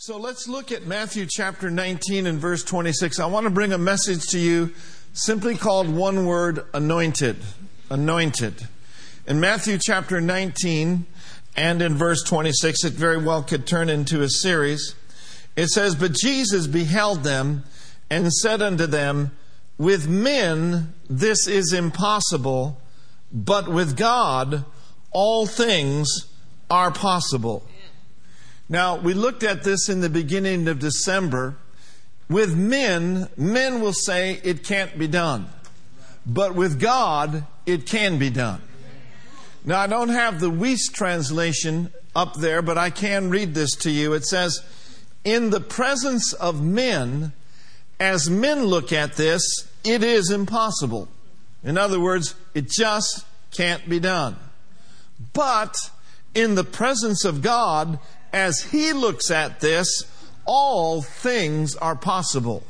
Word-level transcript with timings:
So 0.00 0.16
let's 0.16 0.46
look 0.46 0.70
at 0.70 0.86
Matthew 0.86 1.26
chapter 1.28 1.72
19 1.72 2.28
and 2.28 2.38
verse 2.38 2.62
26. 2.62 3.18
I 3.18 3.26
want 3.26 3.46
to 3.46 3.50
bring 3.50 3.72
a 3.72 3.78
message 3.78 4.22
to 4.28 4.38
you 4.38 4.72
simply 5.12 5.56
called 5.56 5.88
one 5.88 6.24
word 6.24 6.64
anointed. 6.72 7.36
Anointed. 7.90 8.68
In 9.26 9.40
Matthew 9.40 9.76
chapter 9.82 10.20
19 10.20 11.04
and 11.56 11.82
in 11.82 11.96
verse 11.96 12.22
26, 12.22 12.84
it 12.84 12.92
very 12.92 13.20
well 13.20 13.42
could 13.42 13.66
turn 13.66 13.88
into 13.88 14.22
a 14.22 14.28
series. 14.28 14.94
It 15.56 15.66
says, 15.66 15.96
But 15.96 16.12
Jesus 16.12 16.68
beheld 16.68 17.24
them 17.24 17.64
and 18.08 18.32
said 18.32 18.62
unto 18.62 18.86
them, 18.86 19.32
With 19.78 20.08
men 20.08 20.94
this 21.10 21.48
is 21.48 21.72
impossible, 21.72 22.80
but 23.32 23.66
with 23.66 23.96
God 23.96 24.64
all 25.10 25.44
things 25.44 26.28
are 26.70 26.92
possible. 26.92 27.66
Now, 28.68 28.96
we 28.96 29.14
looked 29.14 29.42
at 29.42 29.64
this 29.64 29.88
in 29.88 30.00
the 30.00 30.10
beginning 30.10 30.68
of 30.68 30.78
December. 30.78 31.56
With 32.28 32.54
men, 32.54 33.28
men 33.36 33.80
will 33.80 33.94
say 33.94 34.40
it 34.44 34.64
can't 34.64 34.98
be 34.98 35.08
done. 35.08 35.48
But 36.26 36.54
with 36.54 36.78
God, 36.78 37.46
it 37.64 37.86
can 37.86 38.18
be 38.18 38.28
done. 38.28 38.60
Now, 39.64 39.80
I 39.80 39.86
don't 39.86 40.10
have 40.10 40.40
the 40.40 40.50
Wuest 40.50 40.92
translation 40.92 41.90
up 42.14 42.34
there, 42.34 42.60
but 42.60 42.76
I 42.76 42.90
can 42.90 43.30
read 43.30 43.54
this 43.54 43.74
to 43.76 43.90
you. 43.90 44.12
It 44.12 44.26
says, 44.26 44.60
In 45.24 45.50
the 45.50 45.60
presence 45.60 46.34
of 46.34 46.62
men, 46.62 47.32
as 47.98 48.28
men 48.28 48.64
look 48.64 48.92
at 48.92 49.14
this, 49.14 49.66
it 49.84 50.02
is 50.02 50.30
impossible. 50.30 51.08
In 51.64 51.78
other 51.78 51.98
words, 51.98 52.34
it 52.54 52.70
just 52.70 53.24
can't 53.50 53.88
be 53.88 53.98
done. 53.98 54.36
But 55.32 55.76
in 56.34 56.54
the 56.54 56.64
presence 56.64 57.24
of 57.24 57.42
God, 57.42 57.98
as 58.32 58.62
he 58.62 58.92
looks 58.92 59.30
at 59.30 59.60
this, 59.60 60.04
all 60.44 61.02
things 61.02 61.76
are 61.76 61.96
possible, 61.96 62.62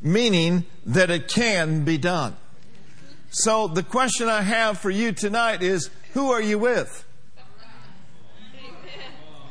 meaning 0.00 0.64
that 0.84 1.10
it 1.10 1.28
can 1.28 1.84
be 1.84 1.98
done. 1.98 2.36
So 3.30 3.68
the 3.68 3.82
question 3.82 4.28
I 4.28 4.42
have 4.42 4.78
for 4.78 4.90
you 4.90 5.12
tonight 5.12 5.62
is 5.62 5.90
who 6.14 6.30
are 6.30 6.40
you 6.40 6.58
with? 6.58 7.04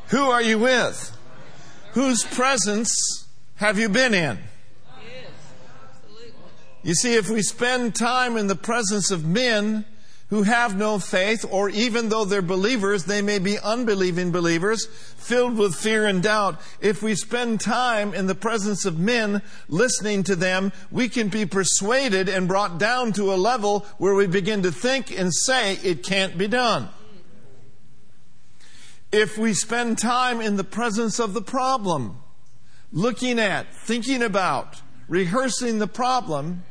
Who 0.07 0.29
are 0.29 0.41
you 0.41 0.59
with? 0.59 1.15
Whose 1.91 2.23
presence 2.23 3.27
have 3.55 3.79
you 3.79 3.89
been 3.89 4.13
in? 4.13 4.39
You 6.83 6.93
see, 6.93 7.15
if 7.15 7.29
we 7.29 7.41
spend 7.41 7.95
time 7.95 8.38
in 8.38 8.45
the 8.45 8.55
presence 8.55 9.09
of 9.09 9.25
men, 9.25 9.85
who 10.29 10.43
have 10.43 10.75
no 10.75 10.97
faith, 10.97 11.45
or 11.49 11.69
even 11.69 12.09
though 12.09 12.25
they're 12.25 12.41
believers, 12.41 13.05
they 13.05 13.21
may 13.21 13.37
be 13.37 13.59
unbelieving 13.59 14.31
believers, 14.31 14.87
filled 14.87 15.57
with 15.57 15.75
fear 15.75 16.07
and 16.07 16.23
doubt. 16.23 16.59
If 16.81 17.03
we 17.03 17.13
spend 17.13 17.61
time 17.61 18.13
in 18.13 18.25
the 18.25 18.33
presence 18.33 18.85
of 18.85 18.97
men 18.97 19.43
listening 19.67 20.23
to 20.23 20.35
them, 20.35 20.71
we 20.89 21.09
can 21.09 21.27
be 21.27 21.45
persuaded 21.45 22.27
and 22.27 22.47
brought 22.47 22.79
down 22.79 23.13
to 23.13 23.33
a 23.33 23.35
level 23.35 23.85
where 23.99 24.15
we 24.15 24.25
begin 24.25 24.63
to 24.63 24.71
think 24.71 25.17
and 25.17 25.33
say 25.33 25.73
it 25.83 26.03
can't 26.03 26.37
be 26.37 26.47
done. 26.47 26.89
If 29.11 29.37
we 29.37 29.53
spend 29.53 29.99
time 29.99 30.41
in 30.41 30.57
the 30.57 30.63
presence 30.63 31.19
of 31.19 31.33
the 31.33 31.41
problem, 31.41 32.17
looking 32.91 33.39
at, 33.39 33.73
thinking 33.73 34.23
about, 34.23 34.81
rehearsing 35.07 35.77
the 35.77 35.87
problem, 35.87 36.63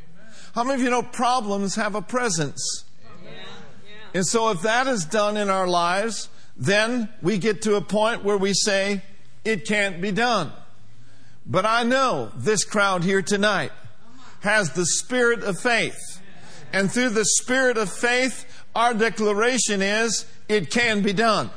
how 0.56 0.64
many 0.64 0.74
of 0.74 0.80
you 0.80 0.91
know 0.91 1.02
problems 1.02 1.77
have 1.77 1.94
a 1.94 2.02
presence? 2.02 2.84
And 4.15 4.25
so 4.25 4.51
if 4.51 4.62
that 4.62 4.87
is 4.87 5.05
done 5.05 5.37
in 5.37 5.51
our 5.51 5.67
lives, 5.67 6.29
then 6.57 7.09
we 7.20 7.37
get 7.37 7.62
to 7.62 7.75
a 7.75 7.81
point 7.81 8.23
where 8.23 8.39
we 8.39 8.55
say, 8.55 9.03
it 9.45 9.67
can't 9.67 10.01
be 10.01 10.12
done. 10.12 10.53
But 11.45 11.67
I 11.67 11.83
know 11.83 12.31
this 12.37 12.65
crowd 12.65 13.05
here 13.05 13.20
tonight 13.20 13.73
has 14.41 14.73
the 14.73 14.87
spirit 14.87 15.42
of 15.42 15.59
faith. 15.59 16.20
And 16.73 16.91
through 16.91 17.11
the 17.11 17.25
spirit 17.25 17.77
of 17.77 17.91
faith, 17.91 18.47
our 18.74 18.95
declaration 18.95 19.83
is, 19.83 20.27
it 20.48 20.70
can 20.70 21.03
be 21.03 21.13
done. 21.13 21.51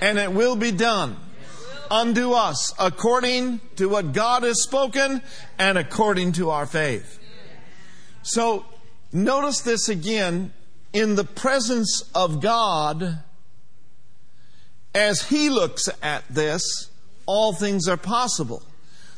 And 0.00 0.18
it 0.18 0.32
will 0.32 0.56
be 0.56 0.72
done 0.72 1.16
unto 1.90 2.32
us 2.32 2.72
according 2.78 3.60
to 3.76 3.88
what 3.88 4.12
God 4.12 4.44
has 4.44 4.62
spoken 4.62 5.20
and 5.58 5.76
according 5.76 6.32
to 6.32 6.50
our 6.50 6.64
faith. 6.64 7.18
So 8.22 8.64
notice 9.12 9.60
this 9.60 9.88
again 9.88 10.52
in 10.92 11.14
the 11.14 11.24
presence 11.24 12.02
of 12.14 12.40
God, 12.40 13.18
as 14.94 15.28
He 15.28 15.48
looks 15.48 15.88
at 16.02 16.24
this, 16.28 16.90
all 17.26 17.52
things 17.52 17.88
are 17.88 17.96
possible. 17.96 18.62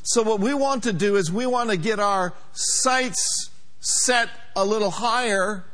So, 0.03 0.23
what 0.23 0.41
we 0.41 0.53
want 0.53 0.83
to 0.85 0.93
do 0.93 1.17
is 1.17 1.31
we 1.31 1.47
want 1.47 1.71
to 1.71 1.77
get 1.77 2.01
our 2.01 2.35
sights 2.53 3.51
set 3.81 4.29
a 4.55 4.65
little 4.65 4.91
higher 4.91 5.65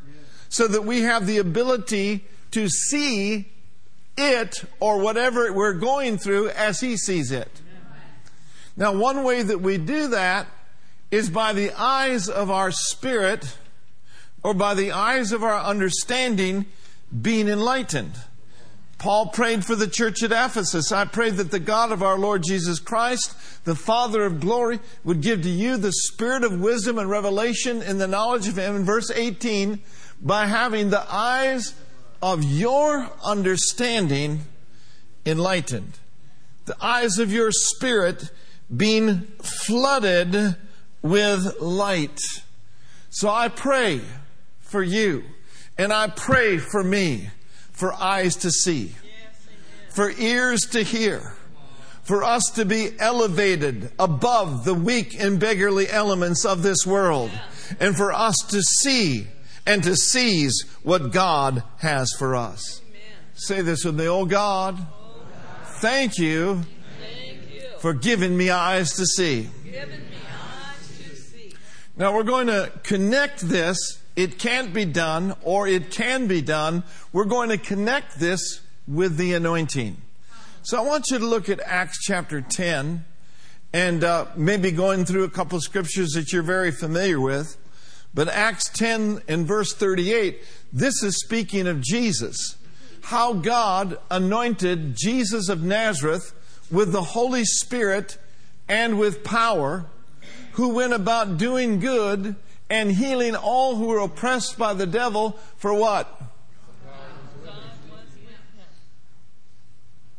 so 0.49 0.69
that 0.69 0.83
we 0.83 1.03
have 1.03 1.27
the 1.27 1.39
ability 1.39 2.25
to 2.53 2.69
see 2.69 3.49
it 4.17 4.65
or 4.81 4.99
whatever 4.99 5.53
we're 5.53 5.75
going 5.75 6.19
through 6.19 6.51
as 6.51 6.81
He 6.81 6.97
sees 6.97 7.33
it. 7.33 7.61
Now, 8.77 8.93
one 8.95 9.25
way 9.25 9.43
that 9.43 9.61
we 9.61 9.77
do 9.77 10.09
that 10.09 10.47
is 11.11 11.31
by 11.31 11.53
the 11.53 11.73
eyes 11.73 12.29
of 12.29 12.51
our 12.51 12.71
spirit 12.71 13.57
or 14.43 14.55
by 14.55 14.75
the 14.75 14.93
eyes 14.93 15.33
of 15.33 15.43
our 15.43 15.61
understanding 15.61 16.67
being 17.23 17.49
enlightened. 17.49 18.13
Paul 18.99 19.29
prayed 19.29 19.65
for 19.65 19.77
the 19.77 19.87
church 19.87 20.25
at 20.25 20.33
Ephesus. 20.33 20.91
I 20.91 21.05
pray 21.05 21.31
that 21.31 21.53
the 21.53 21.61
God 21.61 21.93
of 21.93 22.03
our 22.03 22.19
Lord 22.19 22.43
Jesus 22.43 22.81
Christ, 22.81 23.33
the 23.65 23.77
Father 23.77 24.25
of 24.25 24.41
glory, 24.41 24.81
would 25.05 25.21
give 25.21 25.43
to 25.43 25.49
you 25.49 25.77
the 25.77 25.93
spirit 25.93 26.43
of 26.43 26.61
wisdom 26.61 26.99
and 26.99 27.09
revelation 27.09 27.81
in 27.81 27.99
the 27.99 28.09
knowledge 28.09 28.49
of 28.49 28.59
Him. 28.59 28.75
In 28.75 28.85
verse 28.85 29.11
18, 29.13 29.81
by 30.21 30.47
having 30.47 30.91
the 30.91 31.07
eyes 31.09 31.75
of 32.21 32.43
your 32.43 33.09
understanding 33.25 34.41
enlightened, 35.25 35.99
the 36.65 36.77
eyes 36.85 37.19
of 37.19 37.33
your 37.33 37.53
spirit 37.53 38.33
being 38.75 39.21
flooded 39.43 40.57
with 41.03 41.61
light. 41.61 42.19
So 43.11 43.31
I 43.31 43.49
pray 43.49 44.01
for 44.69 44.83
you. 44.83 45.25
And 45.77 45.93
I 45.93 46.09
pray 46.09 46.59
for 46.59 46.85
me 46.85 47.31
for 47.73 47.93
eyes 47.95 48.37
to 48.37 48.51
see, 48.51 48.95
for 49.91 50.11
ears 50.11 50.63
to 50.73 50.83
hear, 50.83 51.35
for 52.03 52.25
us 52.25 52.45
to 52.55 52.65
be 52.65 52.91
elevated 52.99 53.93
above 53.99 54.65
the 54.65 54.75
weak 54.75 55.21
and 55.21 55.39
beggarly 55.39 55.89
elements 55.89 56.45
of 56.45 56.63
this 56.63 56.87
world, 56.87 57.31
and 57.79 57.97
for 57.97 58.13
us 58.13 58.37
to 58.49 58.63
see 58.63 59.27
and 59.67 59.83
to 59.85 59.95
seize 59.95 60.65
what 60.83 61.13
God 61.13 61.63
has 61.79 62.11
for 62.19 62.35
us. 62.35 62.81
Say 63.35 63.61
this 63.61 63.85
with 63.85 63.95
me, 63.95 64.09
oh 64.09 64.25
God, 64.25 64.79
thank 65.65 66.19
you 66.19 66.63
for 67.79 67.93
giving 67.93 68.37
me 68.37 68.51
eyes 68.51 68.95
to 68.95 69.07
see. 69.07 69.49
Now 71.97 72.15
we're 72.15 72.23
going 72.25 72.47
to 72.47 72.73
connect 72.83 73.41
this 73.41 73.98
it 74.19 74.37
can't 74.37 74.75
be 74.75 74.85
done 74.85 75.37
or 75.43 75.69
it 75.69 75.93
can 75.93 76.27
be 76.27 76.43
done, 76.43 76.83
we're 77.13 77.25
going 77.25 77.51
to 77.51 77.57
connect 77.57 78.19
this 78.19 78.61
with 78.89 79.17
the 79.17 79.33
anointing. 79.35 79.97
So 80.65 80.77
I 80.77 80.85
want 80.85 81.05
you 81.13 81.21
to 81.21 81.25
look 81.25 81.49
at 81.49 81.61
Acts 81.61 82.01
chapter 82.03 82.41
10 82.41 83.05
and 83.73 84.03
uh, 84.03 84.27
maybe 84.35 84.73
going 84.73 85.05
through 85.05 85.23
a 85.23 85.31
couple 85.31 85.57
of 85.57 85.63
scriptures 85.63 86.15
that 86.15 86.33
you're 86.33 86.43
very 86.43 86.73
familiar 86.73 87.21
with. 87.21 87.57
But 88.13 88.27
Acts 88.27 88.69
10 88.71 89.23
and 89.29 89.47
verse 89.47 89.73
38, 89.73 90.43
this 90.73 91.01
is 91.05 91.21
speaking 91.21 91.69
of 91.69 91.81
Jesus. 91.81 92.57
How 93.03 93.35
God 93.35 93.99
anointed 94.11 94.97
Jesus 94.97 95.49
of 95.49 95.63
Nazareth 95.63 96.35
with 96.73 96.91
the 96.91 97.03
Holy 97.03 97.45
Spirit 97.45 98.19
and 98.69 98.99
with 98.99 99.23
power, 99.23 99.87
who 100.55 100.71
went 100.71 100.93
about 100.93 101.39
doing 101.39 101.79
good 101.79 102.35
and 102.71 102.93
healing 102.93 103.35
all 103.35 103.77
who 103.77 103.87
were 103.87 104.01
oppressed 104.01 104.59
by 104.59 104.75
the 104.75 104.87
devil 104.87 105.39
for 105.57 105.73
what? 105.75 106.21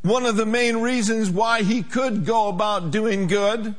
One 0.02 0.26
of 0.26 0.38
the 0.38 0.46
main 0.46 0.78
reasons 0.78 1.30
why 1.30 1.64
he 1.64 1.84
could 1.84 2.26
go 2.26 2.48
about 2.48 2.92
doing 2.92 3.28
good 3.28 3.76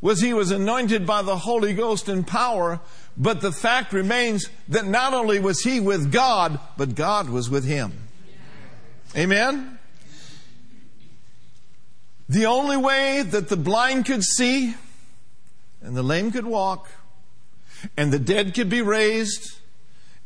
was 0.00 0.20
he 0.20 0.34
was 0.34 0.50
anointed 0.50 1.06
by 1.06 1.22
the 1.22 1.36
Holy 1.36 1.72
Ghost 1.72 2.08
in 2.08 2.24
power, 2.24 2.80
but 3.16 3.40
the 3.40 3.52
fact 3.52 3.92
remains 3.92 4.48
that 4.68 4.84
not 4.84 5.14
only 5.14 5.38
was 5.38 5.60
he 5.60 5.78
with 5.78 6.10
God, 6.10 6.58
but 6.76 6.96
God 6.96 7.30
was 7.30 7.48
with 7.48 7.64
him. 7.64 7.92
Amen? 9.16 9.78
The 12.28 12.46
only 12.46 12.76
way 12.76 13.22
that 13.22 13.48
the 13.48 13.56
blind 13.56 14.06
could 14.06 14.24
see 14.24 14.74
and 15.80 15.96
the 15.96 16.02
lame 16.02 16.32
could 16.32 16.46
walk 16.46 16.88
and 17.96 18.12
the 18.12 18.18
dead 18.18 18.54
could 18.54 18.68
be 18.68 18.82
raised 18.82 19.58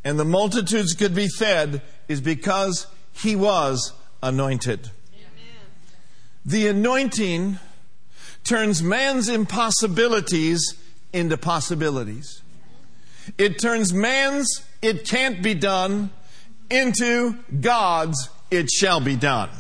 and 0.05 0.19
the 0.19 0.25
multitudes 0.25 0.95
could 0.95 1.15
be 1.15 1.29
fed 1.29 1.83
is 2.09 2.21
because 2.21 2.87
he 3.13 3.35
was 3.35 3.93
anointed. 4.23 4.91
Amen. 5.15 5.55
The 6.45 6.69
anointing 6.69 7.59
turns 8.45 8.83
man's 8.83 9.29
impossibilities 9.29 10.75
into 11.13 11.37
possibilities. 11.37 12.43
It 13.39 13.59
turns 13.59 13.93
man's 13.93 14.65
it 14.83 15.05
can't 15.05 15.43
be 15.43 15.55
done 15.55 16.11
into 16.71 17.37
God's 17.61 18.31
it 18.51 18.71
shall 18.71 19.01
be 19.01 19.17
done. 19.17 19.51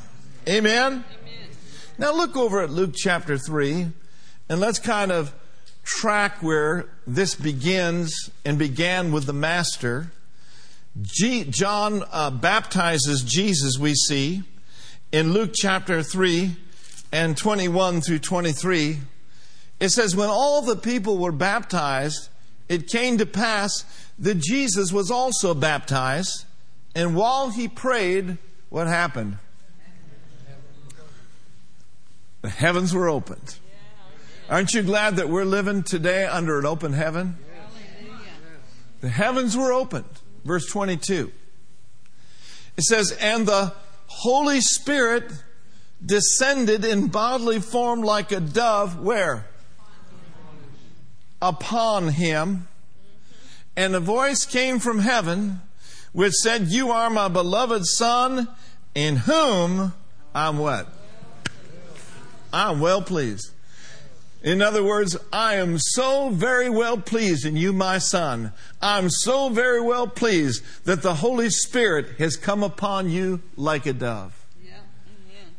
Amen? 0.49 1.05
Amen? 1.21 1.49
Now 1.99 2.13
look 2.13 2.37
over 2.37 2.63
at 2.63 2.71
Luke 2.71 2.93
chapter 2.95 3.37
3 3.37 3.89
and 4.49 4.61
let's 4.61 4.79
kind 4.79 5.11
of 5.11 5.35
track 5.83 6.43
where 6.43 6.89
this 7.07 7.35
begins 7.35 8.31
and 8.45 8.59
began 8.59 9.13
with 9.13 9.27
the 9.27 9.33
Master. 9.33 10.11
G- 11.01 11.45
John 11.45 12.03
uh, 12.11 12.31
baptizes 12.31 13.23
Jesus, 13.23 13.79
we 13.79 13.95
see, 13.95 14.43
in 15.13 15.33
Luke 15.33 15.53
chapter 15.55 16.03
3 16.03 16.57
and 17.13 17.37
21 17.37 18.01
through 18.01 18.19
23. 18.19 18.99
It 19.79 19.91
says, 19.91 20.17
When 20.17 20.29
all 20.29 20.63
the 20.63 20.77
people 20.77 21.19
were 21.19 21.33
baptized, 21.33 22.29
it 22.69 22.89
came 22.89 23.19
to 23.19 23.27
pass 23.27 23.85
that 24.19 24.39
Jesus 24.39 24.93
was 24.93 25.11
also 25.11 25.55
baptized. 25.55 26.45
And 26.95 27.15
while 27.15 27.51
he 27.51 27.69
prayed, 27.69 28.39
what 28.69 28.87
happened? 28.87 29.39
The 32.43 32.49
heavens 32.49 32.95
were 32.95 33.09
opened. 33.09 33.59
Aren't 34.49 34.75
you 34.75 34.83
glad 34.83 35.17
that 35.17 35.29
we're 35.29 35.45
living 35.45 35.83
today 35.83 36.25
under 36.25 36.59
an 36.59 36.67
open 36.67 36.93
heaven? 36.93 37.37
The 39.01 39.09
heavens 39.09 39.57
were 39.57 39.73
opened. 39.73 40.05
Verse 40.45 40.67
22. 40.67 41.33
It 42.77 42.85
says, 42.85 43.11
And 43.21 43.47
the 43.47 43.73
Holy 44.07 44.61
Spirit 44.61 45.33
descended 46.05 46.85
in 46.85 47.09
bodily 47.09 47.61
form 47.61 48.03
like 48.03 48.31
a 48.31 48.39
dove. 48.39 49.01
Where? 49.01 49.47
Upon 51.43 52.09
him. 52.09 52.69
And 53.77 53.97
a 53.97 54.01
voice 54.01 54.45
came 54.45 54.79
from 54.79 55.01
heaven 55.01 55.61
which 56.13 56.33
said, 56.35 56.69
You 56.69 56.93
are 56.93 57.11
my 57.11 57.29
beloved 57.29 57.85
Son, 57.85 58.49
in 58.95 59.17
whom 59.17 59.93
I'm 60.35 60.59
what? 60.59 60.87
I'm 62.53 62.81
well 62.81 63.03
pleased. 63.03 63.51
In 64.43 64.63
other 64.63 64.85
words, 64.85 65.17
I 65.33 65.55
am 65.57 65.79
so 65.79 66.31
very 66.31 66.69
well 66.69 66.99
pleased 66.99 67.45
in 67.45 67.57
you, 67.57 67.73
my 67.73 67.99
son. 67.99 68.53
I'm 68.81 69.09
so 69.11 69.49
very 69.49 69.81
well 69.81 70.07
pleased 70.07 70.63
that 70.85 71.03
the 71.03 71.15
Holy 71.15 71.51
Spirit 71.51 72.19
has 72.19 72.37
come 72.37 72.63
upon 72.63 73.11
you 73.11 73.43
like 73.57 73.87
a 73.87 73.93
dove. 73.93 74.47
Yeah. 74.63 74.75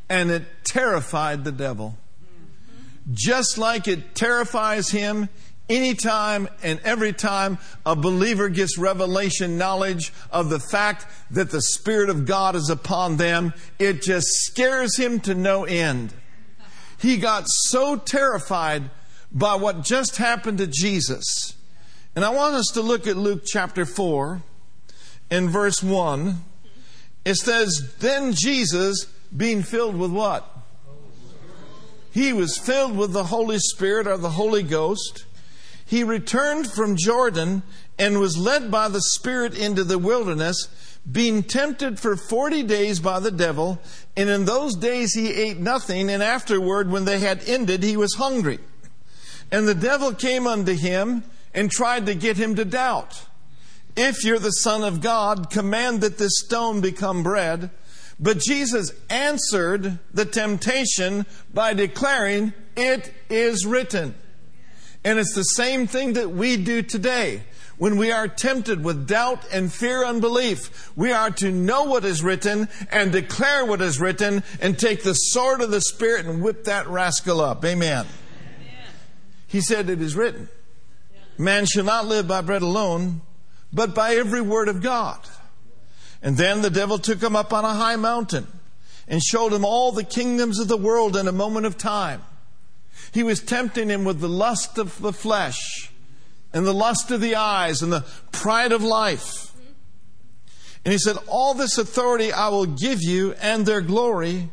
And 0.09 0.31
it 0.31 0.43
terrified 0.63 1.43
the 1.43 1.51
devil. 1.51 1.97
Mm-hmm. 2.23 3.13
Just 3.13 3.57
like 3.57 3.87
it 3.87 4.15
terrifies 4.15 4.89
him 4.89 5.27
anytime 5.69 6.47
and 6.63 6.79
every 6.83 7.13
time 7.13 7.57
a 7.85 7.95
believer 7.95 8.49
gets 8.49 8.77
revelation 8.77 9.57
knowledge 9.57 10.13
of 10.31 10.49
the 10.49 10.59
fact 10.59 11.05
that 11.31 11.49
the 11.51 11.61
Spirit 11.61 12.09
of 12.09 12.25
God 12.25 12.55
is 12.55 12.69
upon 12.69 13.17
them, 13.17 13.53
it 13.79 14.01
just 14.01 14.27
scares 14.27 14.97
him 14.97 15.19
to 15.21 15.33
no 15.33 15.65
end. 15.65 16.13
He 16.99 17.17
got 17.17 17.45
so 17.47 17.95
terrified 17.95 18.89
by 19.31 19.55
what 19.55 19.83
just 19.83 20.17
happened 20.17 20.57
to 20.57 20.67
Jesus. 20.67 21.55
And 22.15 22.25
I 22.25 22.29
want 22.29 22.55
us 22.55 22.67
to 22.73 22.81
look 22.81 23.05
at 23.05 23.17
Luke 23.17 23.43
chapter 23.45 23.85
4 23.85 24.41
in 25.29 25.49
verse 25.49 25.83
1. 25.83 26.35
It 27.25 27.35
says, 27.35 27.93
Then 27.99 28.33
Jesus, 28.33 29.05
being 29.35 29.61
filled 29.61 29.97
with 29.97 30.11
what? 30.11 30.49
He 32.11 32.33
was 32.33 32.57
filled 32.57 32.97
with 32.97 33.13
the 33.13 33.25
Holy 33.25 33.59
Spirit 33.59 34.07
or 34.07 34.17
the 34.17 34.31
Holy 34.31 34.63
Ghost. 34.63 35.25
He 35.85 36.03
returned 36.03 36.71
from 36.71 36.97
Jordan 36.97 37.61
and 37.99 38.19
was 38.19 38.37
led 38.37 38.71
by 38.71 38.87
the 38.87 39.01
Spirit 39.01 39.55
into 39.55 39.83
the 39.83 39.99
wilderness 39.99 40.67
being 41.09 41.43
tempted 41.43 41.99
for 41.99 42.15
40 42.15 42.63
days 42.63 42.99
by 42.99 43.19
the 43.19 43.31
devil, 43.31 43.79
and 44.15 44.29
in 44.29 44.45
those 44.45 44.75
days 44.75 45.13
he 45.13 45.31
ate 45.31 45.57
nothing, 45.57 46.09
and 46.09 46.21
afterward, 46.21 46.91
when 46.91 47.05
they 47.05 47.19
had 47.19 47.47
ended, 47.47 47.83
he 47.83 47.95
was 47.95 48.15
hungry. 48.15 48.59
And 49.51 49.67
the 49.67 49.75
devil 49.75 50.13
came 50.13 50.47
unto 50.47 50.73
him 50.73 51.23
and 51.53 51.71
tried 51.71 52.05
to 52.07 52.15
get 52.15 52.37
him 52.37 52.55
to 52.55 52.65
doubt. 52.65 53.25
If 53.95 54.23
you're 54.23 54.39
the 54.39 54.51
Son 54.51 54.83
of 54.83 55.01
God, 55.01 55.49
command 55.49 56.01
that 56.01 56.17
this 56.17 56.39
stone 56.39 56.81
become 56.81 57.23
bread. 57.23 57.71
But 58.19 58.39
Jesus 58.39 58.91
answered 59.09 59.99
the 60.13 60.25
temptation 60.25 61.25
by 61.53 61.73
declaring, 61.73 62.53
It 62.75 63.11
is 63.29 63.65
written. 63.65 64.15
And 65.03 65.19
it's 65.19 65.33
the 65.33 65.43
same 65.43 65.87
thing 65.87 66.13
that 66.13 66.31
we 66.31 66.57
do 66.57 66.81
today. 66.81 67.43
When 67.77 67.97
we 67.97 68.11
are 68.11 68.27
tempted 68.27 68.83
with 68.83 69.07
doubt 69.07 69.45
and 69.53 69.71
fear, 69.71 70.03
unbelief, 70.03 70.91
we 70.95 71.11
are 71.11 71.29
to 71.31 71.51
know 71.51 71.83
what 71.83 72.05
is 72.05 72.23
written 72.23 72.69
and 72.91 73.11
declare 73.11 73.65
what 73.65 73.81
is 73.81 73.99
written 73.99 74.43
and 74.59 74.79
take 74.79 75.03
the 75.03 75.13
sword 75.13 75.61
of 75.61 75.69
the 75.69 75.81
Spirit 75.81 76.25
and 76.25 76.41
whip 76.41 76.63
that 76.63 76.87
rascal 76.87 77.39
up. 77.39 77.63
Amen. 77.63 78.05
Amen. 78.05 78.93
He 79.45 79.61
said, 79.61 79.91
It 79.91 80.01
is 80.01 80.15
written, 80.15 80.49
Man 81.37 81.67
shall 81.67 81.83
not 81.83 82.07
live 82.07 82.27
by 82.27 82.41
bread 82.41 82.63
alone, 82.63 83.21
but 83.71 83.93
by 83.93 84.15
every 84.15 84.41
word 84.41 84.69
of 84.69 84.81
God. 84.81 85.19
And 86.23 86.35
then 86.35 86.63
the 86.63 86.71
devil 86.71 86.97
took 86.97 87.21
him 87.21 87.35
up 87.35 87.53
on 87.53 87.63
a 87.63 87.73
high 87.75 87.95
mountain 87.95 88.47
and 89.07 89.21
showed 89.21 89.53
him 89.53 89.63
all 89.63 89.91
the 89.91 90.03
kingdoms 90.03 90.59
of 90.59 90.67
the 90.67 90.77
world 90.77 91.15
in 91.15 91.27
a 91.27 91.31
moment 91.31 91.67
of 91.67 91.77
time. 91.77 92.23
He 93.11 93.21
was 93.21 93.39
tempting 93.39 93.89
him 93.89 94.03
with 94.03 94.19
the 94.19 94.27
lust 94.27 94.79
of 94.79 94.99
the 94.99 95.13
flesh 95.13 95.91
and 96.57 96.65
the 96.65 96.73
lust 96.73 97.11
of 97.11 97.21
the 97.21 97.35
eyes 97.35 97.83
and 97.83 97.93
the 97.93 98.03
pride 98.31 98.71
of 98.71 98.81
life. 98.81 99.53
And 100.83 100.91
he 100.91 100.97
said, 100.97 101.17
All 101.27 101.53
this 101.53 101.77
authority 101.77 102.33
I 102.33 102.47
will 102.49 102.65
give 102.65 103.03
you 103.03 103.33
and 103.33 103.65
their 103.65 103.81
glory, 103.81 104.49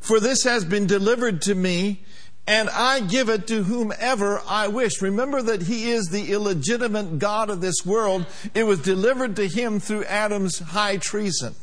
for 0.00 0.20
this 0.20 0.44
has 0.44 0.64
been 0.64 0.86
delivered 0.86 1.42
to 1.42 1.54
me, 1.54 2.02
and 2.46 2.70
I 2.70 3.00
give 3.00 3.28
it 3.28 3.46
to 3.48 3.62
whomever 3.62 4.40
I 4.46 4.68
wish. 4.68 5.02
Remember 5.02 5.42
that 5.42 5.62
he 5.62 5.90
is 5.90 6.06
the 6.06 6.32
illegitimate 6.32 7.18
God 7.18 7.50
of 7.50 7.60
this 7.60 7.84
world. 7.84 8.24
It 8.54 8.64
was 8.64 8.80
delivered 8.80 9.36
to 9.36 9.46
him 9.46 9.80
through 9.80 10.04
Adam's 10.04 10.58
high 10.60 10.96
treason. 10.96 11.54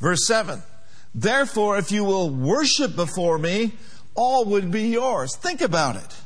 Verse 0.00 0.26
7 0.26 0.62
Therefore, 1.14 1.78
if 1.78 1.90
you 1.90 2.04
will 2.04 2.28
worship 2.28 2.94
before 2.94 3.38
me, 3.38 3.72
all 4.14 4.44
would 4.46 4.70
be 4.70 4.88
yours. 4.88 5.34
Think 5.36 5.62
about 5.62 5.96
it. 5.96 6.16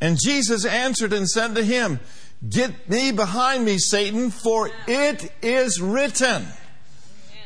And 0.00 0.18
Jesus 0.18 0.64
answered 0.64 1.12
and 1.12 1.28
said 1.28 1.54
to 1.54 1.64
him, 1.64 2.00
Get 2.48 2.88
thee 2.88 3.12
behind 3.12 3.66
me, 3.66 3.76
Satan, 3.78 4.30
for 4.30 4.70
it 4.86 5.30
is 5.42 5.80
written, 5.80 6.46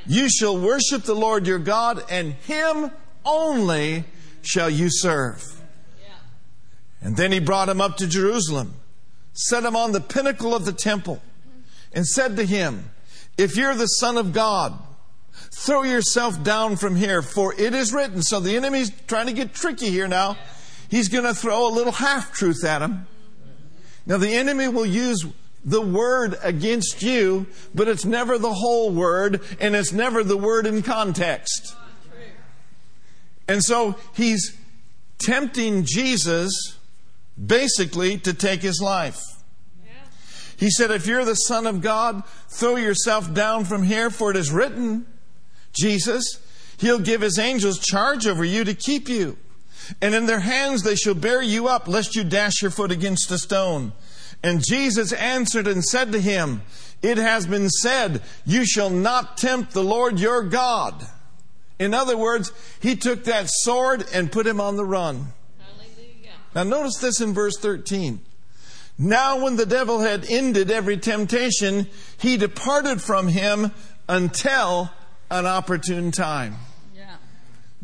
You 0.07 0.29
shall 0.29 0.57
worship 0.57 1.03
the 1.03 1.15
Lord 1.15 1.49
your 1.49 1.59
God, 1.59 2.05
and 2.09 2.35
him 2.35 2.93
only 3.25 4.05
shall 4.43 4.71
you 4.71 4.89
serve. 4.89 5.51
And 7.01 7.17
then 7.17 7.33
he 7.33 7.41
brought 7.41 7.69
him 7.69 7.81
up 7.81 7.97
to 7.99 8.07
Jerusalem, 8.07 8.75
set 9.33 9.65
him 9.65 9.75
on 9.75 9.93
the 9.93 10.01
pinnacle 10.01 10.55
of 10.55 10.65
the 10.65 10.73
temple, 10.73 11.21
and 11.93 12.07
said 12.07 12.37
to 12.37 12.45
him, 12.45 12.91
If 13.37 13.57
you're 13.57 13.75
the 13.75 13.87
Son 13.87 14.17
of 14.17 14.33
God, 14.33 14.79
throw 15.33 15.83
yourself 15.83 16.43
down 16.45 16.77
from 16.77 16.95
here, 16.95 17.21
for 17.21 17.53
it 17.53 17.75
is 17.75 17.93
written. 17.93 18.23
So 18.23 18.39
the 18.39 18.57
enemy's 18.57 18.93
trying 19.09 19.27
to 19.27 19.33
get 19.33 19.55
tricky 19.55 19.91
here 19.91 20.07
now 20.07 20.37
he's 20.88 21.09
going 21.09 21.25
to 21.25 21.35
throw 21.35 21.69
a 21.69 21.73
little 21.73 21.93
half 21.93 22.33
truth 22.33 22.64
at 22.64 22.83
him. 22.83 23.07
Now, 24.07 24.19
the 24.19 24.35
enemy 24.35 24.69
will 24.69 24.87
use 24.87 25.25
the 25.64 25.81
word 25.81 26.37
against 26.43 27.03
you, 27.03 27.47
but 27.75 27.88
it's 27.88 28.05
never 28.05 28.38
the 28.38 28.53
whole 28.53 28.91
word, 28.91 29.41
and 29.61 29.75
it's 29.75 29.93
never 29.93 30.23
the 30.23 30.37
word 30.37 30.67
in 30.67 30.83
context. 30.83 31.75
And 33.49 33.62
so 33.62 33.97
he's 34.14 34.57
tempting 35.19 35.85
Jesus 35.85 36.79
basically 37.43 38.19
to 38.19 38.35
take 38.35 38.62
his 38.62 38.81
life. 38.81 39.23
He 40.57 40.71
said, 40.71 40.91
If 40.91 41.07
you're 41.07 41.25
the 41.25 41.35
Son 41.35 41.67
of 41.67 41.81
God, 41.81 42.25
throw 42.49 42.76
yourself 42.76 43.33
down 43.35 43.64
from 43.64 43.83
here, 43.83 44.11
for 44.11 44.31
it 44.31 44.37
is 44.37 44.53
written, 44.53 45.07
Jesus, 45.73 46.41
He'll 46.79 47.00
give 47.00 47.21
His 47.21 47.38
angels 47.38 47.79
charge 47.79 48.26
over 48.26 48.45
you 48.45 48.64
to 48.64 48.75
keep 48.75 49.09
you. 49.09 49.37
And 50.00 50.14
in 50.14 50.26
their 50.26 50.41
hands 50.41 50.83
they 50.83 50.97
shall 50.97 51.14
bear 51.14 51.43
you 51.43 51.69
up, 51.69 51.88
lest 51.88 52.17
you 52.17 52.25
dash 52.25 52.62
your 52.62 52.71
foot 52.71 52.91
against 52.91 53.31
a 53.31 53.38
stone. 53.38 53.93
And 54.43 54.64
Jesus 54.64 55.12
answered 55.12 55.67
and 55.67 55.83
said 55.83 56.12
to 56.12 56.21
him, 56.21 56.62
It 57.03 57.17
has 57.17 57.47
been 57.47 57.71
said, 57.71 58.23
You 58.45 58.67
shall 58.67 58.91
not 58.91 59.37
tempt 59.37 59.73
the 59.73 59.83
Lord 59.83 60.21
your 60.21 60.43
God. 60.43 61.07
In 61.79 61.95
other 61.95 62.17
words, 62.17 62.53
he 62.81 62.95
took 62.95 63.25
that 63.25 63.47
sword 63.49 64.05
and 64.12 64.31
put 64.31 64.47
him 64.47 64.61
on 64.61 64.76
the 64.76 64.85
run. 64.85 65.33
Hallelujah. 65.59 66.33
Now, 66.55 66.62
notice 66.62 66.99
this 66.99 67.21
in 67.21 67.33
verse 67.33 67.57
13. 67.59 68.21
Now, 68.97 69.43
when 69.43 69.57
the 69.57 69.67
devil 69.67 70.00
had 70.00 70.25
ended 70.31 70.71
every 70.71 70.99
temptation, 70.99 71.88
he 72.19 72.37
departed 72.37 73.00
from 73.00 73.29
him 73.29 73.73
until 74.09 74.91
an 75.31 75.47
opportune 75.47 76.12
time. 76.12 76.57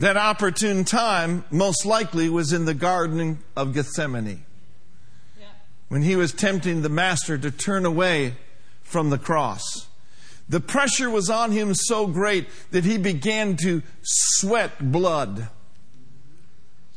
That 0.01 0.17
opportune 0.17 0.87
time 0.87 1.45
most 1.51 1.85
likely 1.85 2.31
was 2.31 2.55
in 2.55 2.65
the 2.65 2.73
Garden 2.73 3.41
of 3.55 3.75
Gethsemane 3.75 4.47
when 5.89 6.01
he 6.01 6.17
was 6.17 6.33
tempting 6.33 6.81
the 6.81 6.89
master 6.89 7.37
to 7.37 7.51
turn 7.51 7.85
away 7.85 8.37
from 8.81 9.11
the 9.11 9.19
cross. 9.19 9.89
The 10.49 10.59
pressure 10.59 11.11
was 11.11 11.29
on 11.29 11.53
him 11.53 11.75
so 11.75 12.07
great 12.07 12.49
that 12.71 12.87
he 12.87 12.97
began 12.97 13.59
to 13.59 13.83
sweat 14.01 14.91
blood. 14.91 15.51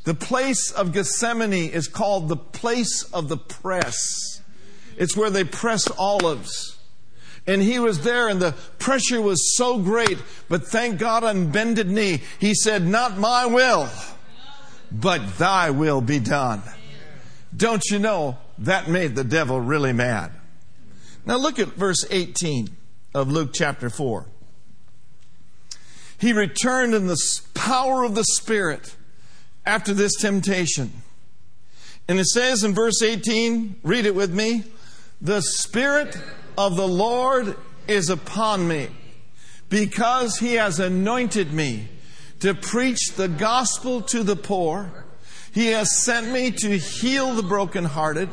The 0.05 0.13
place 0.13 0.71
of 0.71 0.93
Gethsemane 0.93 1.71
is 1.71 1.89
called 1.89 2.29
the 2.29 2.37
place 2.37 3.03
of 3.11 3.27
the 3.27 3.37
press. 3.37 4.41
It's 4.95 5.17
where 5.17 5.29
they 5.29 5.43
press 5.43 5.91
olives. 5.97 6.77
And 7.45 7.61
he 7.61 7.79
was 7.79 8.01
there 8.01 8.29
and 8.29 8.41
the 8.41 8.53
pressure 8.79 9.21
was 9.21 9.57
so 9.57 9.77
great, 9.77 10.17
but 10.47 10.65
thank 10.65 10.97
God 10.97 11.23
on 11.23 11.51
bended 11.51 11.89
knee, 11.89 12.21
he 12.39 12.53
said, 12.53 12.87
not 12.87 13.17
my 13.17 13.45
will, 13.45 13.89
but 14.91 15.37
thy 15.37 15.69
will 15.69 15.99
be 15.99 16.19
done. 16.19 16.61
Don't 17.55 17.83
you 17.89 17.99
know 17.99 18.37
that 18.59 18.87
made 18.87 19.15
the 19.15 19.23
devil 19.23 19.59
really 19.59 19.93
mad? 19.93 20.31
Now 21.25 21.37
look 21.37 21.59
at 21.59 21.69
verse 21.69 22.05
18 22.09 22.69
of 23.13 23.31
Luke 23.31 23.51
chapter 23.53 23.89
4. 23.89 24.25
He 26.17 26.31
returned 26.31 26.93
in 26.93 27.07
the 27.07 27.17
power 27.53 28.03
of 28.03 28.15
the 28.15 28.23
Spirit 28.23 28.95
after 29.65 29.93
this 29.93 30.15
temptation. 30.15 30.91
And 32.07 32.19
it 32.19 32.27
says 32.27 32.63
in 32.63 32.73
verse 32.73 33.01
18, 33.01 33.81
read 33.83 34.05
it 34.05 34.15
with 34.15 34.33
me, 34.33 34.63
the 35.21 35.41
Spirit 35.41 36.17
of 36.57 36.75
the 36.75 36.87
Lord 36.87 37.55
is 37.87 38.09
upon 38.09 38.67
me 38.67 38.89
because 39.69 40.37
he 40.37 40.53
has 40.53 40.79
anointed 40.79 41.51
me 41.53 41.87
to 42.39 42.53
preach 42.53 43.13
the 43.15 43.27
gospel 43.27 44.01
to 44.01 44.23
the 44.23 44.35
poor. 44.35 45.05
He 45.53 45.67
has 45.67 45.97
sent 45.97 46.31
me 46.31 46.51
to 46.51 46.77
heal 46.77 47.33
the 47.33 47.43
brokenhearted, 47.43 48.29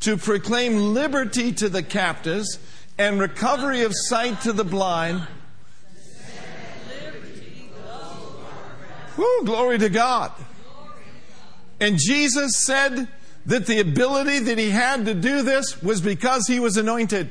to 0.00 0.16
proclaim 0.16 0.94
liberty 0.94 1.52
to 1.52 1.68
the 1.68 1.82
captives 1.82 2.58
and 2.98 3.20
recovery 3.20 3.82
of 3.82 3.92
sight 3.94 4.40
to 4.42 4.52
the 4.52 4.64
blind. 4.64 5.26
Woo, 9.16 9.44
glory 9.44 9.78
to 9.78 9.88
God. 9.88 10.32
And 11.80 11.98
Jesus 11.98 12.64
said 12.64 13.08
that 13.46 13.66
the 13.66 13.80
ability 13.80 14.40
that 14.40 14.58
he 14.58 14.70
had 14.70 15.06
to 15.06 15.14
do 15.14 15.42
this 15.42 15.82
was 15.82 16.00
because 16.00 16.46
he 16.46 16.60
was 16.60 16.76
anointed. 16.76 17.30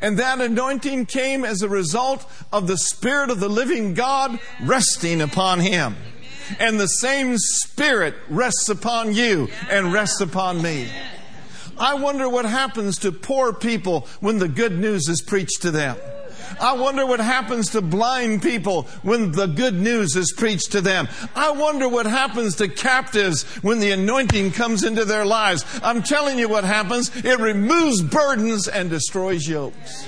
And 0.00 0.18
that 0.18 0.40
anointing 0.40 1.06
came 1.06 1.44
as 1.44 1.62
a 1.62 1.68
result 1.68 2.28
of 2.52 2.66
the 2.66 2.78
Spirit 2.78 3.30
of 3.30 3.40
the 3.40 3.48
living 3.48 3.94
God 3.94 4.38
resting 4.62 5.20
upon 5.20 5.60
him. 5.60 5.96
And 6.58 6.78
the 6.78 6.86
same 6.86 7.38
Spirit 7.38 8.14
rests 8.28 8.68
upon 8.68 9.14
you 9.14 9.48
and 9.70 9.92
rests 9.92 10.20
upon 10.20 10.62
me. 10.62 10.88
I 11.78 11.94
wonder 11.94 12.28
what 12.28 12.44
happens 12.44 12.98
to 12.98 13.12
poor 13.12 13.52
people 13.52 14.06
when 14.20 14.38
the 14.38 14.48
good 14.48 14.78
news 14.78 15.08
is 15.08 15.20
preached 15.20 15.62
to 15.62 15.70
them. 15.70 15.96
I 16.60 16.74
wonder 16.74 17.06
what 17.06 17.20
happens 17.20 17.70
to 17.70 17.82
blind 17.82 18.42
people 18.42 18.82
when 19.02 19.32
the 19.32 19.46
good 19.46 19.74
news 19.74 20.16
is 20.16 20.32
preached 20.36 20.72
to 20.72 20.80
them. 20.80 21.08
I 21.34 21.50
wonder 21.52 21.88
what 21.88 22.06
happens 22.06 22.56
to 22.56 22.68
captives 22.68 23.44
when 23.62 23.78
the 23.78 23.92
anointing 23.92 24.52
comes 24.52 24.84
into 24.84 25.04
their 25.04 25.24
lives. 25.24 25.64
I'm 25.82 26.02
telling 26.02 26.38
you 26.38 26.48
what 26.48 26.64
happens. 26.64 27.14
It 27.16 27.38
removes 27.38 28.02
burdens 28.02 28.68
and 28.68 28.90
destroys 28.90 29.48
yokes. 29.48 30.06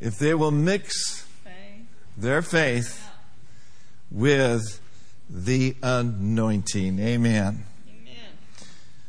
If 0.00 0.18
they 0.18 0.34
will 0.34 0.50
mix 0.50 1.26
their 2.16 2.42
faith 2.42 3.08
with 4.10 4.80
the 5.28 5.76
anointing. 5.82 6.98
Amen. 6.98 7.64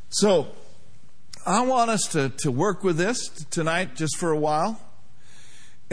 So, 0.10 0.48
I 1.46 1.62
want 1.62 1.92
us 1.92 2.02
to, 2.14 2.30
to 2.30 2.52
work 2.52 2.84
with 2.84 2.98
this 2.98 3.28
tonight 3.52 3.96
just 3.96 4.18
for 4.18 4.32
a 4.32 4.38
while. 4.38 4.80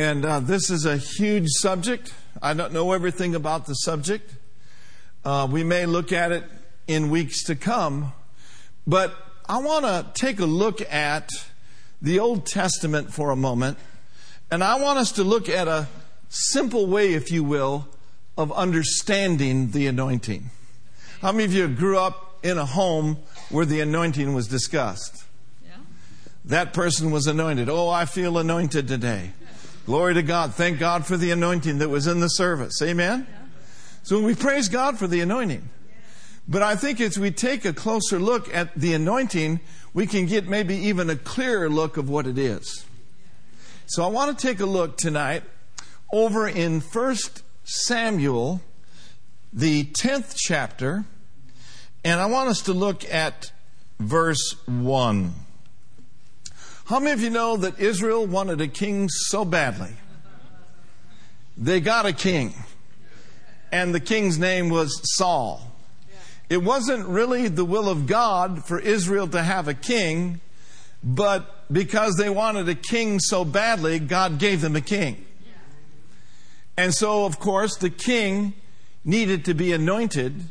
And 0.03 0.25
uh, 0.25 0.41
this 0.41 0.69
is 0.69 0.85
a 0.85 0.97
huge 0.97 1.47
subject. 1.47 2.13
I 2.43 2.55
don't 2.55 2.73
know 2.73 2.91
everything 2.91 3.37
about 3.37 3.67
the 3.67 3.75
subject. 3.75 4.35
Uh, 5.25 5.47
we 5.49 5.63
may 5.63 5.87
look 5.87 6.11
at 6.11 6.33
it 6.33 6.43
in 6.89 7.09
weeks 7.09 7.45
to 7.45 7.55
come. 7.55 8.13
But 8.85 9.15
I 9.49 9.59
want 9.59 9.85
to 9.85 10.05
take 10.13 10.41
a 10.41 10.45
look 10.45 10.81
at 10.93 11.31
the 12.03 12.19
Old 12.19 12.47
Testament 12.47 13.13
for 13.13 13.31
a 13.31 13.37
moment. 13.37 13.79
And 14.51 14.65
I 14.65 14.75
want 14.83 14.99
us 14.99 15.13
to 15.13 15.23
look 15.23 15.49
at 15.49 15.69
a 15.69 15.87
simple 16.29 16.89
way, 16.89 17.15
if 17.15 17.31
you 17.31 17.45
will, 17.45 17.87
of 18.37 18.51
understanding 18.51 19.71
the 19.71 19.87
anointing. 19.87 20.51
How 21.21 21.31
many 21.31 21.45
of 21.45 21.53
you 21.53 21.69
grew 21.69 21.97
up 21.97 22.41
in 22.43 22.59
a 22.59 22.67
home 22.67 23.19
where 23.51 23.65
the 23.65 23.79
anointing 23.79 24.35
was 24.35 24.49
discussed? 24.49 25.23
Yeah. 25.65 25.77
That 26.45 26.73
person 26.73 27.13
was 27.13 27.29
anointed. 27.29 27.69
Oh, 27.69 27.89
I 27.89 28.05
feel 28.05 28.37
anointed 28.37 28.89
today. 28.89 29.31
Glory 29.85 30.15
to 30.15 30.23
God. 30.23 30.55
Thank 30.55 30.79
God 30.79 31.07
for 31.07 31.17
the 31.17 31.33
anointing 31.33 31.79
that 31.79 31.89
was 31.89 32.07
in 32.07 32.21
the 32.21 32.29
service. 32.29 32.81
Amen? 32.83 33.27
So 34.05 34.23
we 34.23 34.37
praise 34.37 34.69
God 34.69 34.97
for 34.97 35.09
the 35.09 35.21
anointing. 35.21 35.69
But 36.47 36.63
I 36.63 36.77
think 36.77 37.01
as 37.01 37.19
we 37.19 37.33
take 37.33 37.65
a 37.65 37.73
closer 37.73 38.21
look 38.21 38.53
at 38.55 38.75
the 38.75 38.95
anointing, 38.95 39.61
we 39.93 40.07
can 40.07 40.27
get 40.27 40.49
maybe 40.49 40.77
even 40.77 41.11
a 41.11 41.17
clearer 41.17 41.69
look 41.69 41.97
of 41.97 42.09
what 42.09 42.27
it 42.29 42.39
is. 42.39 42.87
So 43.87 44.05
I 44.05 44.07
want 44.07 44.39
to 44.39 44.47
take 44.47 44.61
a 44.61 44.67
look 44.67 44.97
tonight 44.97 45.43
over 46.13 46.47
in 46.47 46.81
1 46.81 47.17
Samuel, 47.65 48.61
the 49.53 49.85
10th 49.85 50.35
chapter, 50.37 51.05
and 52.05 52.21
I 52.21 52.27
want 52.27 52.49
us 52.49 52.63
to 52.63 52.73
look 52.73 53.05
at 53.13 53.51
verse 53.99 54.55
1. 54.67 55.35
How 56.85 56.99
many 56.99 57.13
of 57.13 57.21
you 57.21 57.31
know 57.31 57.57
that 57.57 57.79
Israel 57.79 58.27
wanted 58.27 58.61
a 58.61 58.69
king 58.69 59.09
so 59.09 59.45
badly? 59.45 59.95
They 61.57 61.81
got 61.81 62.07
a 62.07 62.13
king, 62.13 62.55
and 63.71 63.95
the 63.95 64.01
king's 64.01 64.39
name 64.39 64.69
was 64.69 65.01
Saul. 65.17 65.73
It 66.49 66.63
wasn't 66.63 67.07
really 67.07 67.49
the 67.49 67.65
will 67.65 67.89
of 67.89 68.07
God 68.07 68.65
for 68.65 68.79
Israel 68.79 69.29
to 69.29 69.43
have 69.43 69.69
a 69.69 69.75
king, 69.75 70.41
but 71.05 71.73
because 71.73 72.17
they 72.17 72.29
wanted 72.29 72.69
a 72.69 72.75
king 72.75 73.21
so 73.21 73.45
badly, 73.45 73.99
God 73.99 74.39
gave 74.39 74.61
them 74.61 74.75
a 74.75 74.81
king. 74.81 75.25
And 76.77 76.93
so, 76.93 77.25
of 77.27 77.39
course, 77.39 77.77
the 77.77 77.91
king 77.91 78.55
needed 79.05 79.45
to 79.45 79.55
be 79.55 79.73
anointed, 79.73 80.45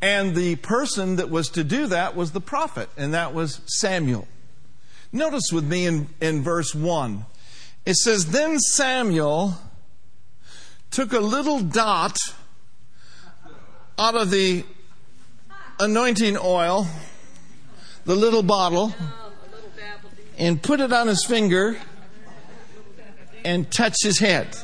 and 0.00 0.34
the 0.34 0.56
person 0.56 1.16
that 1.16 1.30
was 1.30 1.50
to 1.50 1.62
do 1.62 1.86
that 1.88 2.16
was 2.16 2.32
the 2.32 2.40
prophet, 2.40 2.88
and 2.96 3.12
that 3.12 3.34
was 3.34 3.60
Samuel. 3.66 4.26
Notice 5.12 5.50
with 5.52 5.64
me 5.64 5.86
in, 5.86 6.08
in 6.20 6.42
verse 6.42 6.74
1. 6.74 7.24
It 7.86 7.96
says, 7.96 8.26
Then 8.26 8.58
Samuel 8.58 9.54
took 10.90 11.12
a 11.12 11.20
little 11.20 11.60
dot 11.60 12.18
out 13.98 14.14
of 14.14 14.30
the 14.30 14.64
anointing 15.80 16.36
oil, 16.42 16.86
the 18.04 18.14
little 18.14 18.42
bottle, 18.42 18.94
and 20.36 20.62
put 20.62 20.80
it 20.80 20.92
on 20.92 21.08
his 21.08 21.24
finger 21.24 21.78
and 23.44 23.70
touched 23.70 24.02
his 24.02 24.18
head. 24.18 24.56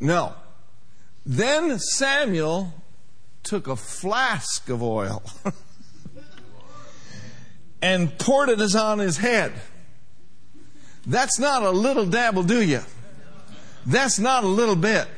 No. 0.00 0.34
Then 1.24 1.78
Samuel 1.78 2.72
took 3.42 3.68
a 3.68 3.76
flask 3.76 4.68
of 4.68 4.82
oil. 4.82 5.22
and 7.82 8.16
poured 8.18 8.48
it 8.48 8.74
on 8.76 9.00
his 9.00 9.18
head. 9.18 9.52
That's 11.04 11.40
not 11.40 11.64
a 11.64 11.70
little 11.70 12.06
dabble, 12.06 12.44
do 12.44 12.62
you? 12.62 12.80
That's 13.84 14.20
not 14.20 14.44
a 14.44 14.48
little 14.48 14.76
bit. 14.76 15.08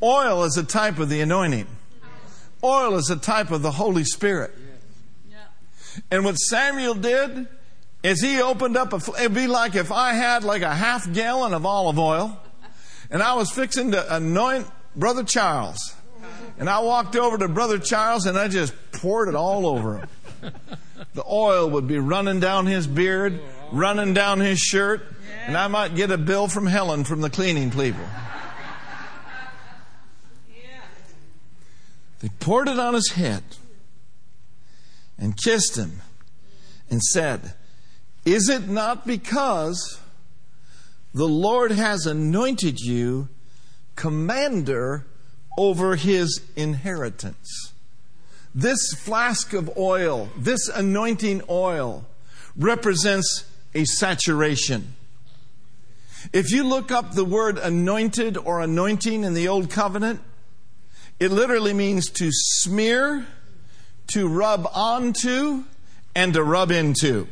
Oil 0.00 0.44
is 0.44 0.56
a 0.56 0.62
type 0.62 1.00
of 1.00 1.08
the 1.08 1.20
anointing. 1.20 1.66
Oil 2.62 2.94
is 2.94 3.10
a 3.10 3.16
type 3.16 3.50
of 3.50 3.62
the 3.62 3.72
Holy 3.72 4.04
Spirit. 4.04 4.52
And 6.10 6.24
what 6.24 6.36
Samuel 6.36 6.94
did 6.94 7.48
is 8.04 8.22
he 8.22 8.40
opened 8.40 8.76
up 8.76 8.92
a, 8.92 9.00
it'd 9.20 9.34
be 9.34 9.48
like 9.48 9.74
if 9.74 9.90
I 9.90 10.14
had 10.14 10.44
like 10.44 10.62
a 10.62 10.74
half 10.74 11.12
gallon 11.12 11.52
of 11.52 11.66
olive 11.66 11.98
oil 11.98 12.40
and 13.10 13.22
I 13.22 13.34
was 13.34 13.50
fixing 13.50 13.90
to 13.90 14.16
anoint 14.16 14.66
Brother 14.96 15.24
Charles. 15.24 15.94
And 16.58 16.70
I 16.70 16.80
walked 16.80 17.16
over 17.16 17.36
to 17.38 17.48
Brother 17.48 17.78
Charles 17.78 18.26
and 18.26 18.38
I 18.38 18.48
just 18.48 18.74
poured 18.92 19.28
it 19.28 19.34
all 19.34 19.66
over 19.66 19.98
him 19.98 20.08
the 21.14 21.24
oil 21.28 21.70
would 21.70 21.86
be 21.86 21.98
running 21.98 22.40
down 22.40 22.66
his 22.66 22.86
beard, 22.86 23.40
running 23.70 24.14
down 24.14 24.40
his 24.40 24.58
shirt, 24.58 25.02
and 25.46 25.56
I 25.56 25.68
might 25.68 25.94
get 25.94 26.10
a 26.10 26.18
bill 26.18 26.48
from 26.48 26.66
Helen 26.66 27.04
from 27.04 27.20
the 27.20 27.30
cleaning 27.30 27.70
people. 27.70 28.04
They 32.20 32.28
poured 32.38 32.68
it 32.68 32.78
on 32.78 32.94
his 32.94 33.12
head 33.12 33.42
and 35.18 35.36
kissed 35.36 35.76
him 35.76 36.02
and 36.88 37.02
said, 37.02 37.54
Is 38.24 38.48
it 38.48 38.68
not 38.68 39.06
because 39.06 39.98
the 41.12 41.28
Lord 41.28 41.72
has 41.72 42.06
anointed 42.06 42.80
you 42.80 43.28
commander 43.96 45.06
over 45.58 45.96
his 45.96 46.40
inheritance. 46.56 47.71
This 48.54 48.92
flask 48.92 49.52
of 49.54 49.76
oil, 49.78 50.30
this 50.36 50.68
anointing 50.68 51.42
oil, 51.48 52.06
represents 52.56 53.44
a 53.74 53.84
saturation. 53.84 54.94
If 56.32 56.50
you 56.50 56.64
look 56.64 56.92
up 56.92 57.12
the 57.12 57.24
word 57.24 57.58
anointed 57.58 58.36
or 58.36 58.60
anointing 58.60 59.24
in 59.24 59.34
the 59.34 59.48
Old 59.48 59.70
Covenant, 59.70 60.20
it 61.18 61.30
literally 61.30 61.72
means 61.72 62.10
to 62.10 62.28
smear, 62.30 63.26
to 64.08 64.28
rub 64.28 64.68
onto, 64.74 65.64
and 66.14 66.34
to 66.34 66.44
rub 66.44 66.70
into. 66.70 67.28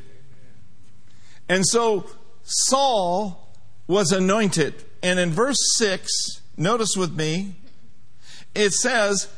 And 1.49 1.67
so 1.67 2.07
Saul 2.43 3.49
was 3.87 4.12
anointed. 4.12 4.85
And 5.03 5.19
in 5.19 5.31
verse 5.31 5.59
6, 5.77 6.41
notice 6.57 6.97
with 6.97 7.15
me, 7.15 7.57
it 8.55 8.73
says, 8.73 9.29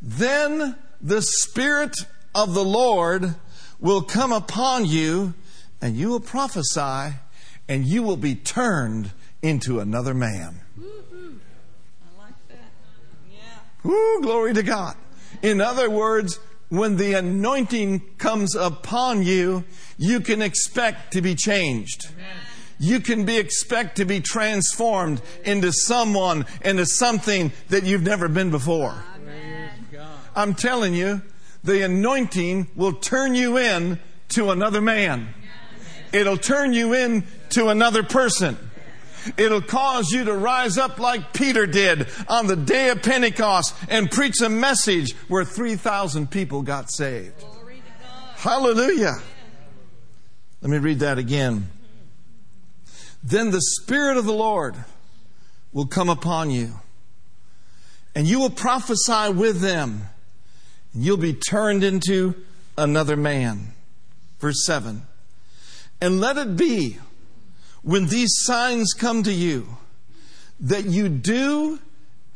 Then 0.00 0.76
the 1.02 1.22
Spirit 1.22 1.96
of 2.34 2.54
the 2.54 2.64
Lord 2.64 3.34
will 3.80 4.02
come 4.02 4.32
upon 4.32 4.86
you, 4.86 5.34
and 5.80 5.96
you 5.96 6.08
will 6.10 6.20
prophesy, 6.20 7.16
and 7.68 7.84
you 7.84 8.02
will 8.02 8.16
be 8.16 8.34
turned 8.34 9.10
into 9.42 9.80
another 9.80 10.14
man. 10.14 10.60
Mm-hmm. 10.78 11.36
I 12.04 12.22
like 12.22 12.48
that. 12.48 12.70
Yeah. 13.30 13.38
Woo, 13.82 14.22
glory 14.22 14.54
to 14.54 14.62
God. 14.62 14.96
In 15.42 15.60
other 15.60 15.90
words, 15.90 16.38
when 16.68 16.96
the 16.96 17.14
anointing 17.14 18.00
comes 18.18 18.54
upon 18.54 19.24
you, 19.24 19.64
you 19.98 20.20
can 20.20 20.40
expect 20.40 21.12
to 21.14 21.20
be 21.20 21.34
changed. 21.34 22.08
You 22.78 23.00
can 23.00 23.24
be 23.24 23.36
expect 23.36 23.96
to 23.96 24.04
be 24.04 24.20
transformed 24.20 25.20
into 25.44 25.72
someone, 25.72 26.46
into 26.64 26.86
something 26.86 27.52
that 27.68 27.84
you've 27.84 28.02
never 28.02 28.26
been 28.28 28.50
before. 28.50 29.04
I'm 30.34 30.54
telling 30.54 30.94
you, 30.94 31.22
the 31.64 31.82
anointing 31.82 32.68
will 32.74 32.94
turn 32.94 33.34
you 33.34 33.58
in 33.58 34.00
to 34.30 34.50
another 34.50 34.80
man. 34.80 35.28
It'll 36.12 36.36
turn 36.36 36.72
you 36.72 36.94
in 36.94 37.24
to 37.50 37.68
another 37.68 38.02
person. 38.02 38.56
It'll 39.36 39.62
cause 39.62 40.10
you 40.10 40.24
to 40.24 40.34
rise 40.34 40.78
up 40.78 40.98
like 40.98 41.32
Peter 41.32 41.66
did 41.66 42.08
on 42.28 42.48
the 42.48 42.56
day 42.56 42.88
of 42.88 43.02
Pentecost 43.02 43.74
and 43.88 44.10
preach 44.10 44.40
a 44.40 44.48
message 44.48 45.14
where 45.28 45.44
3,000 45.44 46.30
people 46.30 46.62
got 46.62 46.90
saved. 46.90 47.44
Hallelujah. 48.36 49.14
Let 50.60 50.70
me 50.70 50.78
read 50.78 51.00
that 51.00 51.18
again. 51.18 51.68
Then 53.22 53.50
the 53.50 53.60
Spirit 53.60 54.16
of 54.16 54.24
the 54.24 54.32
Lord 54.32 54.74
will 55.72 55.86
come 55.86 56.08
upon 56.08 56.50
you, 56.50 56.80
and 58.14 58.26
you 58.26 58.40
will 58.40 58.50
prophesy 58.50 59.30
with 59.32 59.60
them, 59.60 60.08
you'll 60.94 61.16
be 61.16 61.34
turned 61.34 61.84
into 61.84 62.34
another 62.76 63.16
man. 63.16 63.74
Verse 64.38 64.64
7. 64.66 65.02
And 66.00 66.20
let 66.20 66.36
it 66.36 66.56
be 66.56 66.98
when 67.82 68.06
these 68.06 68.32
signs 68.42 68.92
come 68.92 69.22
to 69.22 69.32
you 69.32 69.76
that 70.60 70.84
you 70.84 71.08
do 71.08 71.78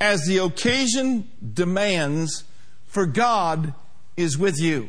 as 0.00 0.24
the 0.26 0.38
occasion 0.38 1.28
demands, 1.54 2.44
for 2.86 3.06
God 3.06 3.74
is 4.16 4.36
with 4.36 4.60
you. 4.60 4.88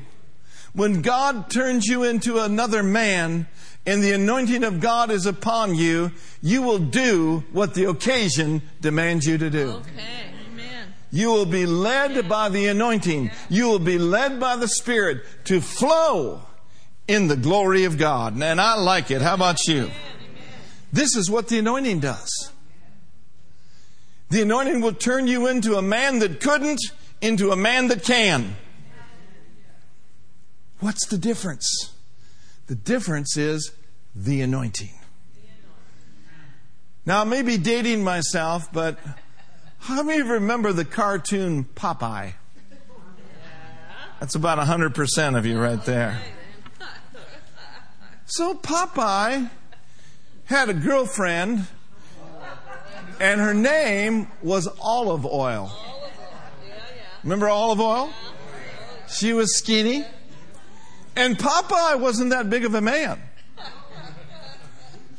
When 0.73 1.01
God 1.01 1.49
turns 1.49 1.87
you 1.87 2.03
into 2.03 2.39
another 2.39 2.83
man 2.83 3.47
and 3.85 4.03
the 4.03 4.11
anointing 4.11 4.63
of 4.63 4.79
God 4.79 5.09
is 5.09 5.25
upon 5.25 5.75
you, 5.75 6.11
you 6.41 6.61
will 6.61 6.79
do 6.79 7.43
what 7.51 7.73
the 7.73 7.85
occasion 7.85 8.61
demands 8.81 9.25
you 9.25 9.37
to 9.37 9.49
do. 9.49 9.69
Okay. 9.71 10.36
You 11.11 11.31
will 11.31 11.45
be 11.45 11.65
led 11.65 12.27
by 12.27 12.49
the 12.49 12.67
anointing. 12.67 13.31
You 13.49 13.69
will 13.69 13.79
be 13.79 13.97
led 13.97 14.39
by 14.39 14.55
the 14.57 14.67
Spirit 14.67 15.23
to 15.45 15.61
flow 15.61 16.41
in 17.07 17.27
the 17.27 17.37
glory 17.37 17.85
of 17.85 17.97
God. 17.97 18.41
And 18.41 18.59
I 18.59 18.75
like 18.75 19.09
it. 19.11 19.21
How 19.21 19.33
about 19.33 19.65
you? 19.67 19.89
This 20.91 21.15
is 21.15 21.29
what 21.29 21.47
the 21.47 21.59
anointing 21.59 22.01
does. 22.01 22.51
The 24.29 24.41
anointing 24.41 24.81
will 24.81 24.93
turn 24.93 25.27
you 25.27 25.47
into 25.47 25.75
a 25.75 25.81
man 25.81 26.19
that 26.19 26.41
couldn't, 26.41 26.81
into 27.21 27.51
a 27.51 27.55
man 27.55 27.87
that 27.87 28.03
can. 28.03 28.57
What's 30.79 31.07
the 31.07 31.17
difference? 31.17 31.93
The 32.67 32.75
difference 32.75 33.37
is 33.37 33.71
the 34.13 34.41
anointing. 34.41 34.91
Now, 37.05 37.21
I 37.21 37.23
may 37.23 37.41
be 37.41 37.57
dating 37.57 38.03
myself, 38.03 38.71
but 38.73 38.99
how 39.79 40.03
many 40.03 40.19
of 40.19 40.27
you 40.27 40.33
remember 40.33 40.73
the 40.73 40.85
cartoon 40.85 41.65
Popeye? 41.75 42.33
That's 44.19 44.35
about 44.35 44.57
100% 44.57 45.37
of 45.37 45.45
you 45.45 45.59
right 45.59 45.83
there. 45.85 46.19
So 48.25 48.55
Popeye 48.55 49.49
had 50.45 50.69
a 50.69 50.73
girlfriend, 50.73 51.67
and 53.19 53.39
her 53.39 53.53
name 53.53 54.27
was 54.41 54.67
Olive 54.81 55.25
Oyl. 55.25 55.71
Remember 57.23 57.47
Olive 57.47 57.79
Oyl? 57.79 58.13
She 59.09 59.33
was 59.33 59.55
skinny. 59.57 60.05
And 61.15 61.37
Popeye 61.37 61.99
wasn't 61.99 62.29
that 62.29 62.49
big 62.49 62.65
of 62.65 62.75
a 62.75 62.81
man. 62.81 63.21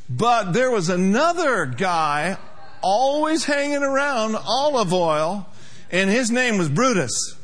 But 0.08 0.52
there 0.52 0.70
was 0.70 0.88
another 0.88 1.66
guy 1.66 2.38
always 2.82 3.44
hanging 3.44 3.82
around 3.82 4.36
Olive 4.36 4.92
Oyl, 4.92 5.46
and 5.90 6.10
his 6.10 6.30
name 6.30 6.58
was 6.58 6.68
Brutus. 6.68 7.36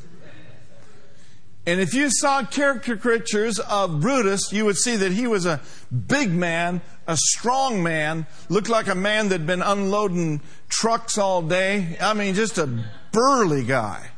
And 1.67 1.79
if 1.79 1.95
you 1.95 2.09
saw 2.11 2.43
caricatures 2.43 3.59
of 3.59 3.99
Brutus, 3.99 4.53
you 4.53 4.65
would 4.65 4.77
see 4.77 4.97
that 4.97 5.11
he 5.11 5.25
was 5.25 5.47
a 5.47 5.61
big 6.07 6.31
man, 6.31 6.81
a 7.07 7.17
strong 7.17 7.81
man, 7.81 8.27
looked 8.49 8.69
like 8.69 8.87
a 8.87 8.95
man 8.95 9.29
that'd 9.29 9.47
been 9.47 9.63
unloading 9.63 10.41
trucks 10.69 11.17
all 11.17 11.41
day. 11.41 11.97
I 11.99 12.13
mean, 12.13 12.35
just 12.35 12.59
a 12.59 12.69
burly 13.11 13.63
guy. 13.63 14.11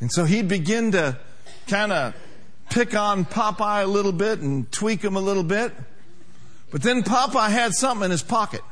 And 0.00 0.10
so 0.10 0.24
he'd 0.24 0.48
begin 0.48 0.92
to 0.92 1.18
kind 1.66 1.92
of 1.92 2.14
pick 2.70 2.94
on 2.94 3.26
Popeye 3.26 3.84
a 3.84 3.86
little 3.86 4.12
bit 4.12 4.40
and 4.40 4.70
tweak 4.72 5.02
him 5.02 5.16
a 5.16 5.20
little 5.20 5.44
bit. 5.44 5.72
But 6.70 6.82
then 6.82 7.02
Popeye 7.02 7.50
had 7.50 7.74
something 7.74 8.06
in 8.06 8.10
his 8.10 8.22
pocket. 8.22 8.62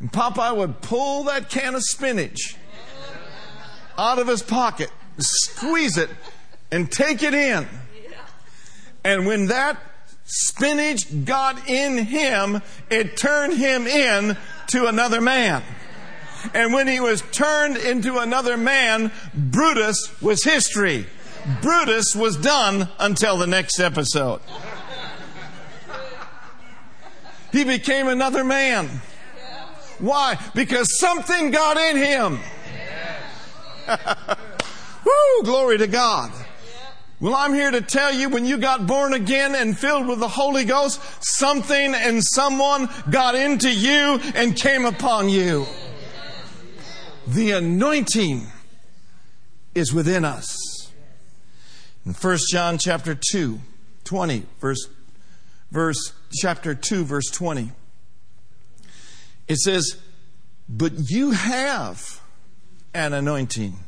And 0.00 0.12
Popeye 0.12 0.56
would 0.56 0.80
pull 0.82 1.24
that 1.24 1.48
can 1.50 1.74
of 1.74 1.82
spinach 1.82 2.56
out 3.98 4.18
of 4.18 4.28
his 4.28 4.42
pocket, 4.42 4.90
squeeze 5.18 5.96
it, 5.96 6.10
and 6.70 6.90
take 6.90 7.22
it 7.22 7.34
in. 7.34 7.66
And 9.04 9.26
when 9.26 9.46
that 9.46 9.78
spinach 10.24 11.24
got 11.24 11.68
in 11.68 11.96
him, 11.98 12.60
it 12.90 13.16
turned 13.16 13.54
him 13.54 13.86
in 13.86 14.36
to 14.68 14.86
another 14.86 15.20
man. 15.20 15.62
And 16.52 16.74
when 16.74 16.86
he 16.86 17.00
was 17.00 17.22
turned 17.32 17.76
into 17.76 18.18
another 18.18 18.56
man, 18.56 19.10
Brutus 19.34 20.20
was 20.20 20.44
history. 20.44 21.06
Brutus 21.62 22.14
was 22.14 22.36
done 22.36 22.88
until 22.98 23.38
the 23.38 23.46
next 23.46 23.80
episode. 23.80 24.40
He 27.52 27.64
became 27.64 28.08
another 28.08 28.44
man. 28.44 29.00
Why? 29.98 30.38
Because 30.54 30.98
something 30.98 31.50
got 31.50 31.76
in 31.76 31.96
him. 31.96 32.38
Woo, 35.04 35.42
glory 35.44 35.78
to 35.78 35.86
God. 35.86 36.32
Well, 37.18 37.34
I'm 37.34 37.54
here 37.54 37.70
to 37.70 37.80
tell 37.80 38.12
you 38.12 38.28
when 38.28 38.44
you 38.44 38.58
got 38.58 38.86
born 38.86 39.14
again 39.14 39.54
and 39.54 39.76
filled 39.76 40.06
with 40.06 40.20
the 40.20 40.28
Holy 40.28 40.66
Ghost, 40.66 41.00
something 41.20 41.94
and 41.94 42.22
someone 42.22 42.90
got 43.08 43.34
into 43.34 43.72
you 43.72 44.20
and 44.34 44.54
came 44.54 44.84
upon 44.84 45.30
you. 45.30 45.66
The 47.26 47.52
anointing 47.52 48.46
is 49.74 49.94
within 49.94 50.26
us. 50.26 50.56
In 52.04 52.12
1 52.12 52.38
John 52.50 52.76
chapter 52.78 53.18
2, 53.30 53.60
20, 54.04 54.44
verse, 54.60 54.88
verse, 55.70 56.12
chapter 56.32 56.74
2, 56.74 57.04
verse 57.04 57.30
20, 57.32 57.72
it 59.48 59.58
says, 59.58 59.96
But 60.68 61.10
you 61.10 61.32
have 61.32 62.20
an 62.94 63.12
anointing 63.12 63.78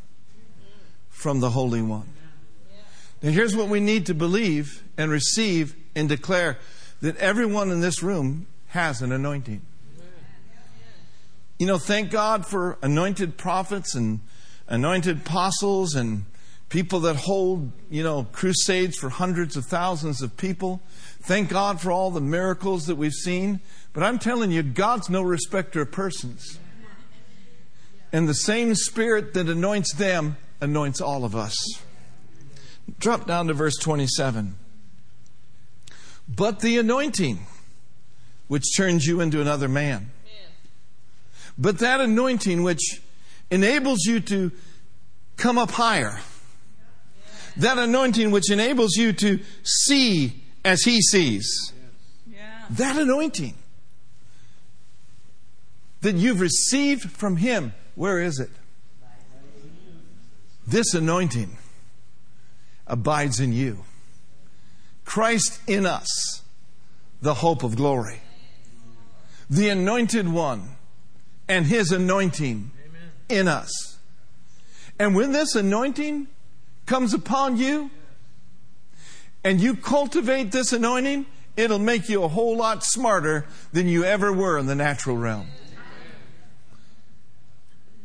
from 1.08 1.40
the 1.40 1.50
Holy 1.50 1.82
One. 1.82 2.08
Now, 3.22 3.30
here's 3.30 3.56
what 3.56 3.68
we 3.68 3.80
need 3.80 4.06
to 4.06 4.14
believe 4.14 4.84
and 4.96 5.10
receive 5.10 5.74
and 5.94 6.08
declare 6.08 6.58
that 7.00 7.16
everyone 7.16 7.70
in 7.70 7.80
this 7.80 8.02
room 8.02 8.46
has 8.68 9.02
an 9.02 9.10
anointing. 9.10 9.62
You 11.58 11.66
know, 11.66 11.78
thank 11.78 12.10
God 12.10 12.46
for 12.46 12.78
anointed 12.82 13.36
prophets 13.36 13.96
and 13.96 14.20
anointed 14.68 15.18
apostles 15.18 15.96
and 15.96 16.24
People 16.68 17.00
that 17.00 17.16
hold, 17.16 17.72
you 17.88 18.02
know, 18.02 18.26
crusades 18.30 18.98
for 18.98 19.08
hundreds 19.08 19.56
of 19.56 19.64
thousands 19.64 20.20
of 20.20 20.36
people. 20.36 20.82
Thank 21.28 21.50
God 21.50 21.78
for 21.78 21.92
all 21.92 22.10
the 22.10 22.22
miracles 22.22 22.86
that 22.86 22.94
we've 22.94 23.12
seen. 23.12 23.60
But 23.92 24.02
I'm 24.02 24.18
telling 24.18 24.50
you, 24.50 24.62
God's 24.62 25.10
no 25.10 25.20
respecter 25.20 25.82
of 25.82 25.92
persons. 25.92 26.58
And 28.10 28.26
the 28.26 28.32
same 28.32 28.74
Spirit 28.74 29.34
that 29.34 29.46
anoints 29.46 29.92
them 29.92 30.38
anoints 30.62 31.02
all 31.02 31.26
of 31.26 31.36
us. 31.36 31.54
Drop 32.98 33.26
down 33.26 33.48
to 33.48 33.52
verse 33.52 33.76
27. 33.76 34.54
But 36.26 36.60
the 36.60 36.78
anointing, 36.78 37.40
which 38.46 38.64
turns 38.74 39.04
you 39.04 39.20
into 39.20 39.42
another 39.42 39.68
man. 39.68 40.10
But 41.58 41.80
that 41.80 42.00
anointing, 42.00 42.62
which 42.62 43.02
enables 43.50 44.06
you 44.06 44.20
to 44.20 44.50
come 45.36 45.58
up 45.58 45.72
higher. 45.72 46.20
That 47.58 47.76
anointing, 47.76 48.30
which 48.30 48.50
enables 48.50 48.96
you 48.96 49.12
to 49.12 49.40
see 49.62 50.44
as 50.68 50.82
he 50.82 51.00
sees. 51.00 51.72
Yeah. 52.30 52.36
That 52.68 52.98
anointing 52.98 53.54
that 56.02 56.14
you've 56.14 56.40
received 56.40 57.10
from 57.10 57.36
him, 57.36 57.72
where 57.94 58.20
is 58.20 58.38
it? 58.38 58.50
This 60.66 60.92
anointing 60.92 61.56
abides 62.86 63.40
in 63.40 63.54
you. 63.54 63.84
Christ 65.06 65.58
in 65.66 65.86
us, 65.86 66.42
the 67.22 67.34
hope 67.34 67.62
of 67.62 67.74
glory. 67.74 68.20
The 69.48 69.70
anointed 69.70 70.28
one 70.28 70.76
and 71.48 71.64
his 71.64 71.90
anointing 71.90 72.70
in 73.30 73.48
us. 73.48 73.98
And 74.98 75.14
when 75.14 75.32
this 75.32 75.54
anointing 75.54 76.26
comes 76.84 77.14
upon 77.14 77.56
you 77.56 77.90
and 79.44 79.60
you 79.60 79.74
cultivate 79.74 80.52
this 80.52 80.72
anointing, 80.72 81.26
it'll 81.56 81.78
make 81.78 82.08
you 82.08 82.22
a 82.22 82.28
whole 82.28 82.56
lot 82.56 82.84
smarter 82.84 83.46
than 83.72 83.88
you 83.88 84.04
ever 84.04 84.32
were 84.32 84.58
in 84.58 84.66
the 84.66 84.74
natural 84.74 85.16
realm. 85.16 85.46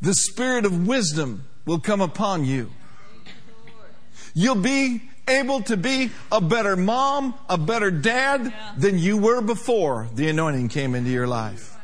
The 0.02 0.13
spirit 0.13 0.65
of 0.65 0.86
wisdom 0.86 1.46
will 1.65 1.80
come 1.80 2.02
upon 2.02 2.46
you. 2.46 2.69
You'll 4.34 4.56
be 4.56 5.02
able 5.28 5.62
to 5.63 5.78
be 5.78 6.12
a 6.32 6.41
better 6.41 6.76
mom, 6.76 7.36
a 7.48 7.58
better 7.58 7.91
dad 7.91 8.54
than 8.78 9.00
you 9.00 9.17
were 9.17 9.41
before 9.41 10.10
the 10.13 10.28
anointing 10.28 10.69
came 10.69 10.96
into 10.96 11.10
your 11.10 11.28
life. 11.28 11.78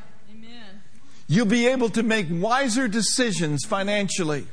You'll 1.28 1.46
be 1.46 1.68
able 1.68 1.90
to 1.92 2.04
make 2.04 2.26
wiser 2.30 2.88
decisions 2.88 3.64
financially 3.64 4.48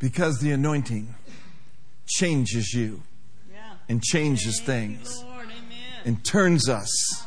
because 0.00 0.40
the 0.40 0.50
anointing 0.50 1.14
changes 2.10 2.74
you 2.74 3.02
Yeah. 3.52 3.74
and 3.88 4.02
changes 4.02 4.60
things 4.60 5.22
Lord. 5.22 5.48
And 6.04 6.24
turns 6.24 6.68
us 6.68 7.26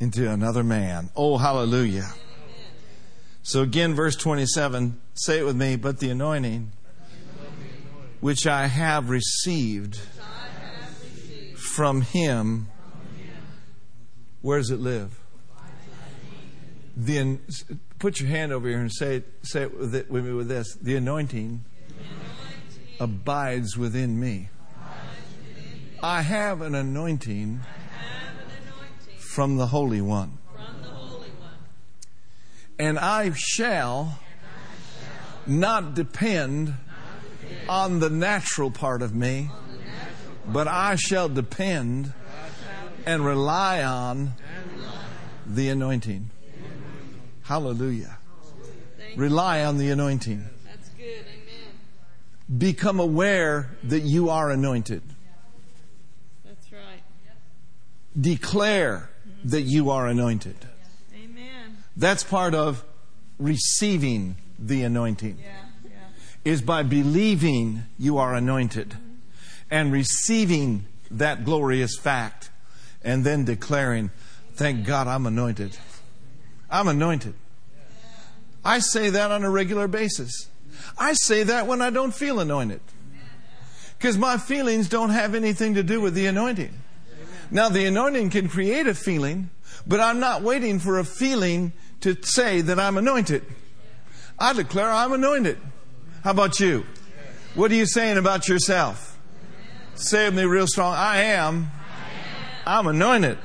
into 0.00 0.30
another 0.30 0.62
man. 0.62 1.10
Oh, 1.16 1.36
hallelujah. 1.36 2.08
So 3.42 3.62
again, 3.62 3.94
verse 3.94 4.14
27, 4.14 5.00
say 5.14 5.38
it 5.40 5.44
with 5.44 5.56
me, 5.56 5.74
but 5.76 5.98
the 5.98 6.10
anointing 6.10 6.70
which 8.20 8.46
I 8.46 8.66
have 8.66 9.10
received 9.10 9.98
from 11.56 12.02
him, 12.02 12.68
where 14.42 14.58
does 14.58 14.70
it 14.70 14.80
live? 14.80 15.18
Then 16.96 17.40
put 17.98 18.20
your 18.20 18.28
hand 18.28 18.52
over 18.52 18.68
here 18.68 18.80
and 18.80 18.92
say, 18.92 19.16
it- 19.16 19.32
say 19.42 19.62
it 19.62 19.76
with, 19.76 19.94
it 19.94 20.10
with 20.10 20.24
me 20.24 20.32
with 20.32 20.48
this. 20.48 20.76
The 20.80 20.96
anointing 20.96 21.64
abides 23.00 23.76
within 23.76 24.18
me. 24.18 24.48
I 26.02 26.22
have 26.22 26.60
an 26.60 26.74
anointing 26.74 27.60
from 29.18 29.56
the 29.56 29.66
Holy 29.66 30.00
One. 30.00 30.38
And 32.78 32.98
I 32.98 33.32
shall 33.34 34.18
not 35.46 35.94
depend 35.94 36.74
on 37.68 38.00
the 38.00 38.10
natural 38.10 38.70
part 38.70 39.02
of 39.02 39.14
me, 39.14 39.50
but 40.46 40.68
I 40.68 40.94
shall 40.96 41.28
depend 41.28 42.12
and 43.04 43.24
rely 43.24 43.82
on 43.82 44.34
the 45.46 45.68
anointing. 45.68 46.30
Hallelujah. 47.42 48.18
Rely 49.16 49.64
on 49.64 49.78
the 49.78 49.90
anointing. 49.90 50.44
That's 52.48 52.56
good. 52.56 52.56
Amen. 52.56 52.58
Become 52.58 53.00
aware 53.00 53.70
that 53.84 54.00
you 54.00 54.30
are 54.30 54.50
anointed. 54.50 55.02
That's 56.44 56.72
right. 56.72 57.02
Declare 58.18 59.10
that 59.44 59.62
you 59.62 59.90
are 59.90 60.06
anointed. 60.06 60.56
Amen. 61.14 61.78
That's 61.96 62.24
part 62.24 62.54
of 62.54 62.84
receiving 63.38 64.36
the 64.58 64.82
anointing. 64.82 65.38
Yeah. 65.40 65.52
Yeah. 65.84 65.90
is 66.44 66.62
by 66.62 66.82
believing 66.82 67.84
you 67.98 68.18
are 68.18 68.34
anointed 68.34 68.96
and 69.70 69.92
receiving 69.92 70.86
that 71.10 71.44
glorious 71.44 71.96
fact 71.96 72.50
and 73.02 73.24
then 73.24 73.44
declaring, 73.44 74.10
Thank 74.54 74.86
God 74.86 75.06
I'm 75.06 75.24
anointed. 75.26 75.78
I'm 76.68 76.88
anointed. 76.88 77.34
I 78.64 78.80
say 78.80 79.10
that 79.10 79.30
on 79.30 79.44
a 79.44 79.50
regular 79.50 79.86
basis. 79.86 80.48
I 80.96 81.12
say 81.14 81.42
that 81.44 81.66
when 81.66 81.82
I 81.82 81.90
don't 81.90 82.14
feel 82.14 82.40
anointed. 82.40 82.80
Because 83.96 84.16
my 84.16 84.36
feelings 84.36 84.88
don't 84.88 85.10
have 85.10 85.34
anything 85.34 85.74
to 85.74 85.82
do 85.82 86.00
with 86.00 86.14
the 86.14 86.26
anointing. 86.26 86.72
Now, 87.50 87.68
the 87.68 87.86
anointing 87.86 88.30
can 88.30 88.48
create 88.48 88.86
a 88.86 88.94
feeling, 88.94 89.50
but 89.86 90.00
I'm 90.00 90.20
not 90.20 90.42
waiting 90.42 90.78
for 90.78 90.98
a 90.98 91.04
feeling 91.04 91.72
to 92.00 92.16
say 92.22 92.60
that 92.60 92.78
I'm 92.78 92.96
anointed. 92.96 93.44
I 94.38 94.52
declare 94.52 94.90
I'm 94.90 95.12
anointed. 95.12 95.58
How 96.22 96.30
about 96.30 96.60
you? 96.60 96.84
What 97.54 97.72
are 97.72 97.74
you 97.74 97.86
saying 97.86 98.18
about 98.18 98.48
yourself? 98.48 99.18
Say 99.94 100.26
with 100.26 100.34
me 100.34 100.44
real 100.44 100.66
strong 100.66 100.94
I 100.94 101.22
am. 101.22 101.70
I'm. 102.64 102.86
Anointed. 102.86 103.38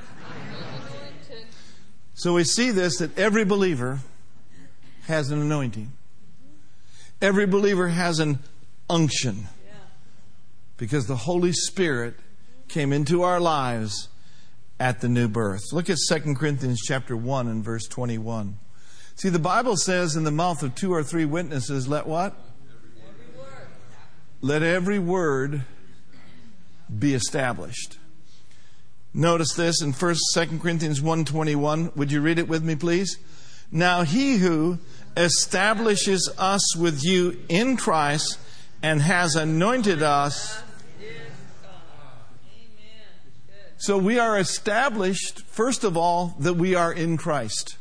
So 2.14 2.34
we 2.34 2.44
see 2.44 2.72
this 2.72 2.98
that 2.98 3.18
every 3.18 3.44
believer 3.44 4.00
has 5.08 5.32
an 5.32 5.42
anointing. 5.42 5.92
Every 7.24 7.46
believer 7.46 7.88
has 7.88 8.20
an 8.20 8.40
unction 8.90 9.48
because 10.76 11.08
the 11.08 11.16
Holy 11.16 11.54
Spirit 11.54 12.16
came 12.68 12.92
into 12.92 13.22
our 13.22 13.40
lives 13.40 14.10
at 14.78 15.00
the 15.00 15.08
new 15.08 15.30
birth. 15.30 15.62
Look 15.72 15.90
at 15.90 16.00
2 16.10 16.36
Corinthians 16.36 16.82
chapter 16.86 17.16
1 17.16 17.48
and 17.48 17.64
verse 17.64 17.88
21. 17.88 18.58
See, 19.16 19.30
the 19.30 19.40
Bible 19.40 19.78
says 19.78 20.18
in 20.18 20.26
the 20.26 20.32
mouth 20.32 20.64
of 20.64 20.76
two 20.76 20.92
or 20.92 21.02
three 21.02 21.24
witnesses, 21.24 21.88
let 21.88 22.08
what? 22.08 22.36
Every. 23.08 23.42
Let 24.42 24.62
every 24.62 25.00
word 25.00 25.62
be 27.00 27.14
established. 27.14 28.00
Notice 29.14 29.54
this 29.54 29.82
in 29.82 29.94
1 29.94 30.16
2 30.34 30.60
Corinthians 30.60 31.00
1:21. 31.00 31.96
Would 31.96 32.12
you 32.12 32.20
read 32.20 32.38
it 32.38 32.50
with 32.50 32.66
me 32.66 32.76
please? 32.76 33.18
Now 33.72 34.04
he 34.04 34.40
who 34.40 34.80
establishes 35.16 36.30
us 36.38 36.76
with 36.76 37.04
you 37.04 37.40
in 37.50 37.78
Christ 37.78 38.40
and 38.82 39.02
has 39.02 39.36
anointed 39.36 40.02
us 40.02 40.64
so 43.84 43.98
we 43.98 44.18
are 44.18 44.40
established 44.40 45.42
first 45.42 45.84
of 45.84 45.98
all 45.98 46.38
that 46.40 46.54
we 46.54 46.74
are 46.74 46.94
in 46.94 47.18
Christ. 47.18 47.76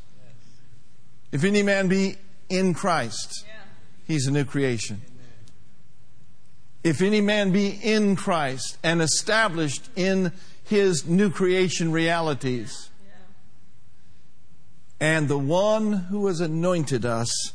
If 1.30 1.44
any 1.44 1.62
man 1.62 1.86
be 1.86 2.16
in 2.48 2.74
Christ, 2.74 3.46
he's 4.04 4.26
a 4.26 4.32
new 4.32 4.44
creation. 4.44 5.00
If 6.82 7.02
any 7.02 7.20
man 7.20 7.52
be 7.52 7.68
in 7.68 8.16
Christ 8.16 8.78
and 8.82 9.00
established 9.00 9.90
in 9.94 10.32
his 10.64 11.06
new 11.06 11.30
creation 11.30 11.92
realities. 11.92 12.90
And 15.02 15.26
the 15.26 15.36
one 15.36 15.92
who 15.92 16.28
has 16.28 16.40
anointed 16.40 17.04
us 17.04 17.52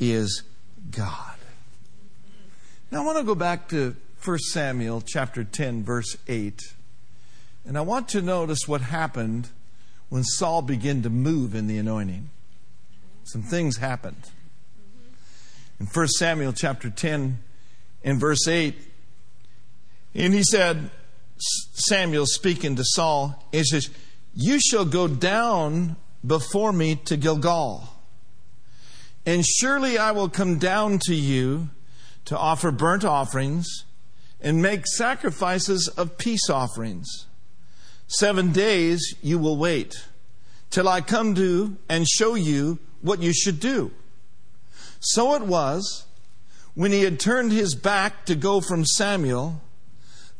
is 0.00 0.42
God. 0.90 1.36
Now 2.90 3.02
I 3.02 3.04
want 3.04 3.18
to 3.18 3.24
go 3.24 3.34
back 3.34 3.68
to 3.68 3.94
1 4.24 4.38
Samuel 4.38 5.02
chapter 5.02 5.44
10 5.44 5.84
verse 5.84 6.16
8. 6.26 6.58
And 7.66 7.76
I 7.76 7.82
want 7.82 8.08
to 8.08 8.22
notice 8.22 8.66
what 8.66 8.80
happened 8.80 9.50
when 10.08 10.24
Saul 10.24 10.62
began 10.62 11.02
to 11.02 11.10
move 11.10 11.54
in 11.54 11.66
the 11.66 11.76
anointing. 11.76 12.30
Some 13.24 13.42
things 13.42 13.76
happened. 13.76 14.30
In 15.78 15.84
1 15.84 16.08
Samuel 16.08 16.54
chapter 16.54 16.88
10 16.88 17.38
in 18.04 18.18
verse 18.18 18.48
8, 18.48 18.74
and 20.14 20.32
he 20.32 20.42
said, 20.42 20.90
Samuel 21.74 22.24
speaking 22.24 22.74
to 22.76 22.84
Saul, 22.86 23.44
he 23.52 23.64
says, 23.64 23.90
You 24.34 24.58
shall 24.58 24.86
go 24.86 25.06
down 25.06 25.96
before 26.24 26.72
me 26.72 26.96
to 27.06 27.16
Gilgal, 27.16 27.88
and 29.24 29.44
surely 29.44 29.98
I 29.98 30.12
will 30.12 30.28
come 30.28 30.58
down 30.58 31.00
to 31.06 31.14
you 31.14 31.70
to 32.26 32.38
offer 32.38 32.70
burnt 32.70 33.04
offerings 33.04 33.84
and 34.40 34.62
make 34.62 34.86
sacrifices 34.86 35.88
of 35.88 36.18
peace 36.18 36.48
offerings. 36.50 37.26
Seven 38.06 38.52
days 38.52 39.14
you 39.22 39.38
will 39.38 39.56
wait 39.56 40.06
till 40.70 40.88
I 40.88 41.00
come 41.00 41.34
to 41.34 41.76
and 41.88 42.06
show 42.06 42.34
you 42.34 42.78
what 43.00 43.20
you 43.20 43.32
should 43.32 43.60
do. 43.60 43.90
So 45.00 45.34
it 45.34 45.42
was 45.42 46.06
when 46.74 46.92
he 46.92 47.02
had 47.02 47.18
turned 47.18 47.52
his 47.52 47.74
back 47.74 48.26
to 48.26 48.34
go 48.34 48.60
from 48.60 48.84
Samuel 48.84 49.60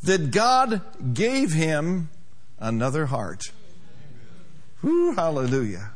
that 0.02 0.30
God 0.30 0.80
gave 1.14 1.52
him 1.52 2.10
another 2.58 3.06
heart. 3.06 3.50
Hallelujah. 4.82 5.90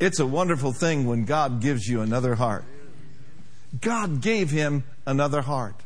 It's 0.00 0.18
a 0.18 0.26
wonderful 0.26 0.72
thing 0.72 1.06
when 1.06 1.24
God 1.24 1.60
gives 1.60 1.86
you 1.86 2.00
another 2.00 2.34
heart. 2.34 2.64
God 3.80 4.20
gave 4.20 4.50
him 4.50 4.84
another 5.06 5.42
heart. 5.42 5.76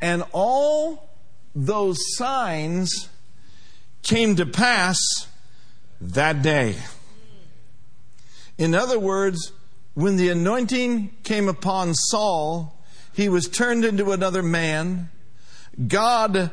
And 0.00 0.24
all 0.32 1.10
those 1.54 1.98
signs 2.16 3.08
came 4.02 4.36
to 4.36 4.46
pass 4.46 4.98
that 6.00 6.42
day. 6.42 6.76
In 8.58 8.74
other 8.74 8.98
words, 8.98 9.52
when 9.94 10.16
the 10.16 10.28
anointing 10.28 11.10
came 11.22 11.48
upon 11.48 11.94
Saul, 11.94 12.78
he 13.12 13.28
was 13.28 13.48
turned 13.48 13.84
into 13.84 14.12
another 14.12 14.42
man. 14.42 15.10
God 15.86 16.50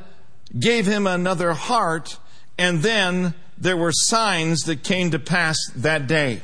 gave 0.58 0.86
him 0.86 1.08
another 1.08 1.54
heart, 1.54 2.18
and 2.58 2.82
then 2.82 3.34
there 3.62 3.78
were 3.78 3.92
signs 3.92 4.62
that 4.62 4.84
came 4.84 5.12
to 5.12 5.20
pass 5.20 5.56
that 5.76 6.08
day. 6.08 6.42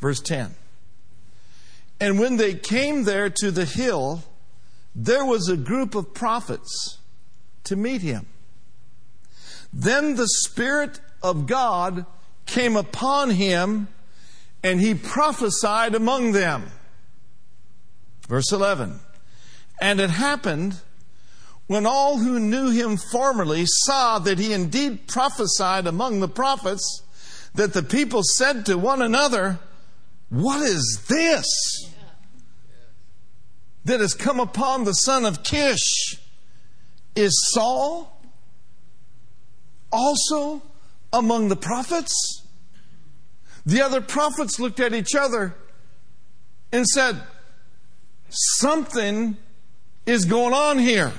Verse 0.00 0.20
10. 0.20 0.56
And 2.00 2.18
when 2.18 2.36
they 2.36 2.54
came 2.54 3.04
there 3.04 3.30
to 3.30 3.52
the 3.52 3.64
hill, 3.64 4.24
there 4.92 5.24
was 5.24 5.48
a 5.48 5.56
group 5.56 5.94
of 5.94 6.12
prophets 6.12 6.98
to 7.62 7.76
meet 7.76 8.02
him. 8.02 8.26
Then 9.72 10.16
the 10.16 10.26
Spirit 10.26 11.00
of 11.22 11.46
God 11.46 12.06
came 12.44 12.76
upon 12.76 13.30
him, 13.30 13.86
and 14.64 14.80
he 14.80 14.94
prophesied 14.94 15.94
among 15.94 16.32
them. 16.32 16.72
Verse 18.26 18.50
11. 18.50 18.98
And 19.80 20.00
it 20.00 20.10
happened 20.10 20.80
when 21.72 21.86
all 21.86 22.18
who 22.18 22.38
knew 22.38 22.70
him 22.70 22.98
formerly 22.98 23.64
saw 23.64 24.18
that 24.18 24.38
he 24.38 24.52
indeed 24.52 25.08
prophesied 25.08 25.86
among 25.86 26.20
the 26.20 26.28
prophets, 26.28 27.02
that 27.54 27.72
the 27.72 27.82
people 27.82 28.22
said 28.22 28.66
to 28.66 28.76
one 28.76 29.00
another, 29.00 29.58
What 30.28 30.60
is 30.60 31.06
this 31.08 31.90
that 33.84 34.00
has 34.00 34.12
come 34.12 34.38
upon 34.38 34.84
the 34.84 34.92
son 34.92 35.24
of 35.24 35.42
Kish? 35.42 36.18
Is 37.16 37.52
Saul 37.54 38.20
also 39.90 40.62
among 41.12 41.48
the 41.48 41.56
prophets? 41.56 42.42
The 43.64 43.80
other 43.80 44.00
prophets 44.00 44.60
looked 44.60 44.80
at 44.80 44.92
each 44.92 45.14
other 45.14 45.54
and 46.70 46.86
said, 46.86 47.22
Something 48.28 49.36
is 50.04 50.24
going 50.24 50.52
on 50.52 50.78
here. 50.78 51.12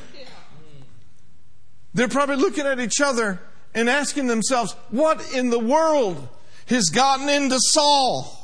They're 1.93 2.07
probably 2.07 2.37
looking 2.37 2.65
at 2.65 2.79
each 2.79 3.01
other 3.01 3.39
and 3.73 3.89
asking 3.89 4.27
themselves, 4.27 4.73
What 4.89 5.33
in 5.33 5.49
the 5.49 5.59
world 5.59 6.27
has 6.67 6.89
gotten 6.89 7.29
into 7.29 7.59
Saul? 7.59 8.39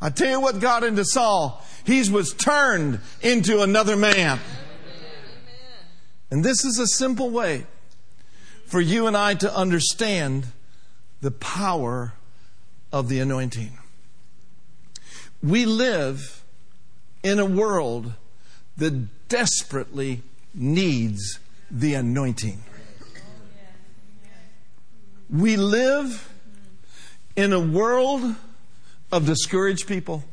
I 0.00 0.10
tell 0.10 0.30
you 0.30 0.40
what 0.40 0.60
got 0.60 0.84
into 0.84 1.04
Saul. 1.04 1.64
He 1.84 2.08
was 2.10 2.32
turned 2.32 3.00
into 3.20 3.62
another 3.62 3.96
man. 3.96 4.38
And 6.30 6.44
this 6.44 6.64
is 6.64 6.78
a 6.78 6.86
simple 6.86 7.30
way 7.30 7.66
for 8.66 8.80
you 8.80 9.06
and 9.06 9.16
I 9.16 9.34
to 9.34 9.54
understand 9.54 10.46
the 11.20 11.30
power 11.30 12.12
of 12.92 13.08
the 13.08 13.18
anointing. 13.18 13.78
We 15.42 15.64
live 15.64 16.42
in 17.22 17.38
a 17.38 17.46
world 17.46 18.12
that 18.76 19.28
desperately 19.28 20.22
needs 20.54 21.38
the 21.70 21.94
anointing. 21.94 22.62
We 25.30 25.56
live 25.56 26.32
in 27.36 27.52
a 27.52 27.60
world 27.60 28.34
of 29.12 29.26
discouraged 29.26 29.86
people. 29.86 30.24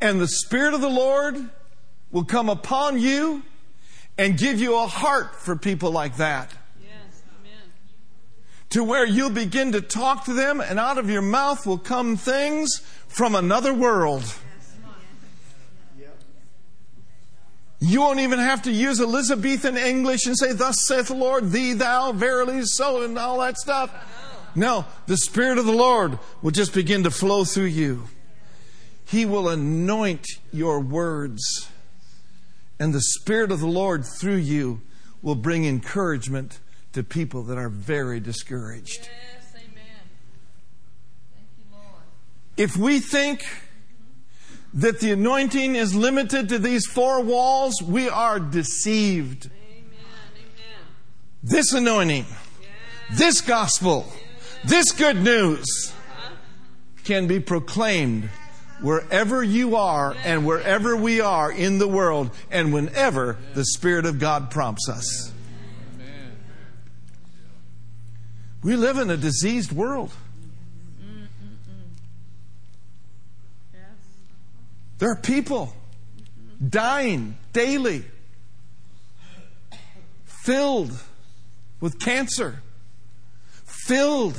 And 0.00 0.20
the 0.20 0.28
Spirit 0.28 0.74
of 0.74 0.82
the 0.82 0.90
Lord 0.90 1.50
will 2.10 2.24
come 2.24 2.48
upon 2.50 3.00
you 3.00 3.42
and 4.18 4.38
give 4.38 4.60
you 4.60 4.78
a 4.78 4.86
heart 4.86 5.34
for 5.34 5.56
people 5.56 5.90
like 5.90 6.18
that. 6.18 6.52
To 8.70 8.84
where 8.84 9.06
you'll 9.06 9.30
begin 9.30 9.72
to 9.72 9.80
talk 9.80 10.26
to 10.26 10.34
them, 10.34 10.60
and 10.60 10.78
out 10.78 10.98
of 10.98 11.08
your 11.08 11.22
mouth 11.22 11.66
will 11.66 11.78
come 11.78 12.16
things 12.16 12.80
from 13.08 13.34
another 13.34 13.72
world. 13.72 14.24
You 17.78 18.00
won't 18.00 18.20
even 18.20 18.38
have 18.38 18.62
to 18.62 18.72
use 18.72 19.00
Elizabethan 19.00 19.76
English 19.76 20.26
and 20.26 20.36
say, 20.36 20.52
Thus 20.52 20.76
saith 20.86 21.08
the 21.08 21.14
Lord, 21.14 21.50
thee, 21.50 21.74
thou, 21.74 22.12
verily, 22.12 22.62
so, 22.64 23.02
and 23.02 23.18
all 23.18 23.40
that 23.40 23.58
stuff. 23.58 23.90
No, 24.54 24.86
the 25.06 25.18
Spirit 25.18 25.58
of 25.58 25.66
the 25.66 25.72
Lord 25.72 26.18
will 26.40 26.50
just 26.50 26.72
begin 26.72 27.04
to 27.04 27.10
flow 27.10 27.44
through 27.44 27.64
you. 27.64 28.04
He 29.04 29.26
will 29.26 29.48
anoint 29.48 30.26
your 30.52 30.80
words. 30.80 31.68
And 32.78 32.94
the 32.94 33.02
Spirit 33.02 33.52
of 33.52 33.60
the 33.60 33.66
Lord 33.66 34.04
through 34.04 34.36
you 34.36 34.80
will 35.20 35.34
bring 35.34 35.66
encouragement 35.66 36.60
to 36.94 37.04
people 37.04 37.42
that 37.44 37.58
are 37.58 37.68
very 37.68 38.20
discouraged. 38.20 39.00
Yes, 39.02 39.52
amen. 39.54 39.84
Thank 41.34 41.48
you, 41.58 41.64
Lord. 41.70 42.02
If 42.56 42.76
we 42.78 43.00
think 43.00 43.44
that 44.76 45.00
the 45.00 45.10
anointing 45.10 45.74
is 45.74 45.94
limited 45.94 46.50
to 46.50 46.58
these 46.58 46.86
four 46.86 47.22
walls, 47.22 47.82
we 47.82 48.10
are 48.10 48.38
deceived. 48.38 49.46
Amen, 49.46 49.90
amen. 50.36 50.84
This 51.42 51.72
anointing, 51.72 52.26
this 53.14 53.40
gospel, 53.40 54.06
this 54.64 54.92
good 54.92 55.16
news 55.16 55.92
can 57.04 57.26
be 57.26 57.40
proclaimed 57.40 58.28
wherever 58.82 59.42
you 59.42 59.76
are 59.76 60.14
and 60.24 60.44
wherever 60.44 60.94
we 60.94 61.22
are 61.22 61.50
in 61.50 61.78
the 61.78 61.88
world 61.88 62.30
and 62.50 62.74
whenever 62.74 63.38
the 63.54 63.64
Spirit 63.64 64.04
of 64.04 64.18
God 64.18 64.50
prompts 64.50 64.90
us. 64.90 65.32
We 68.62 68.76
live 68.76 68.98
in 68.98 69.08
a 69.10 69.16
diseased 69.16 69.72
world. 69.72 70.12
There 74.98 75.10
are 75.10 75.16
people 75.16 75.74
dying 76.66 77.36
daily, 77.52 78.04
filled 80.24 80.92
with 81.80 82.00
cancer, 82.00 82.62
filled 83.64 84.38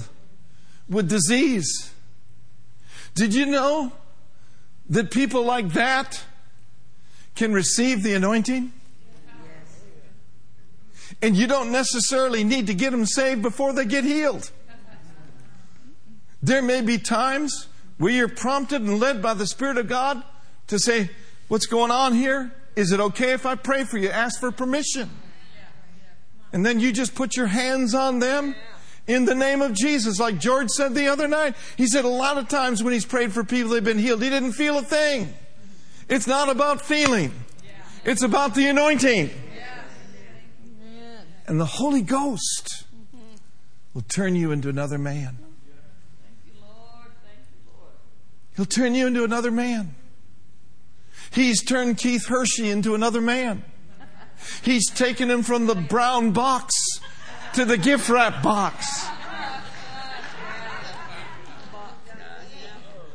with 0.89 1.09
disease. 1.09 1.91
Did 3.13 3.35
you 3.35 3.45
know 3.45 3.91
that 4.89 5.11
people 5.11 5.43
like 5.43 5.73
that 5.73 6.23
can 7.35 7.53
receive 7.53 8.01
the 8.01 8.13
anointing? 8.13 8.71
And 11.21 11.35
you 11.35 11.47
don't 11.47 11.71
necessarily 11.71 12.43
need 12.43 12.67
to 12.67 12.73
get 12.73 12.91
them 12.91 13.05
saved 13.05 13.41
before 13.41 13.73
they 13.73 13.85
get 13.85 14.03
healed. 14.03 14.51
There 16.41 16.61
may 16.61 16.81
be 16.81 16.97
times 16.97 17.67
where 17.97 18.11
you're 18.11 18.27
prompted 18.27 18.81
and 18.81 18.99
led 18.99 19.21
by 19.21 19.33
the 19.33 19.47
Spirit 19.47 19.77
of 19.77 19.87
God 19.87 20.23
to 20.67 20.79
say, 20.79 21.09
What's 21.47 21.65
going 21.65 21.91
on 21.91 22.13
here? 22.13 22.53
Is 22.75 22.91
it 22.91 22.99
okay 22.99 23.31
if 23.31 23.45
I 23.45 23.55
pray 23.55 23.85
for 23.85 23.97
you? 23.97 24.09
Ask 24.09 24.39
for 24.39 24.51
permission. 24.51 25.09
And 26.51 26.65
then 26.65 26.79
you 26.79 26.91
just 26.91 27.15
put 27.15 27.35
your 27.35 27.47
hands 27.47 27.93
on 27.93 28.19
them 28.19 28.55
in 29.07 29.25
the 29.25 29.35
name 29.35 29.61
of 29.61 29.73
Jesus. 29.73 30.19
Like 30.19 30.37
George 30.37 30.69
said 30.69 30.93
the 30.93 31.07
other 31.07 31.27
night. 31.27 31.55
He 31.77 31.87
said 31.87 32.05
a 32.05 32.09
lot 32.09 32.37
of 32.37 32.47
times 32.49 32.83
when 32.83 32.93
he's 32.93 33.05
prayed 33.05 33.31
for 33.31 33.43
people, 33.43 33.71
they've 33.71 33.83
been 33.83 33.97
healed. 33.97 34.21
He 34.21 34.29
didn't 34.29 34.53
feel 34.53 34.77
a 34.77 34.83
thing. 34.83 35.33
It's 36.09 36.27
not 36.27 36.49
about 36.49 36.81
feeling, 36.81 37.31
it's 38.05 38.21
about 38.23 38.55
the 38.55 38.67
anointing. 38.67 39.29
And 41.47 41.59
the 41.59 41.65
Holy 41.65 42.01
Ghost 42.01 42.83
will 43.93 44.01
turn 44.01 44.35
you 44.35 44.51
into 44.51 44.67
another 44.67 44.97
man. 44.97 45.37
He'll 48.55 48.65
turn 48.65 48.95
you 48.95 49.07
into 49.07 49.23
another 49.23 49.51
man. 49.51 49.95
He's 51.31 51.63
turned 51.63 51.97
Keith 51.97 52.27
Hershey 52.27 52.69
into 52.69 52.95
another 52.95 53.21
man. 53.21 53.63
He's 54.61 54.89
taken 54.89 55.29
him 55.29 55.43
from 55.43 55.65
the 55.65 55.75
brown 55.75 56.31
box 56.31 56.73
to 57.53 57.65
the 57.65 57.77
gift 57.77 58.09
wrap 58.09 58.41
box. 58.43 59.07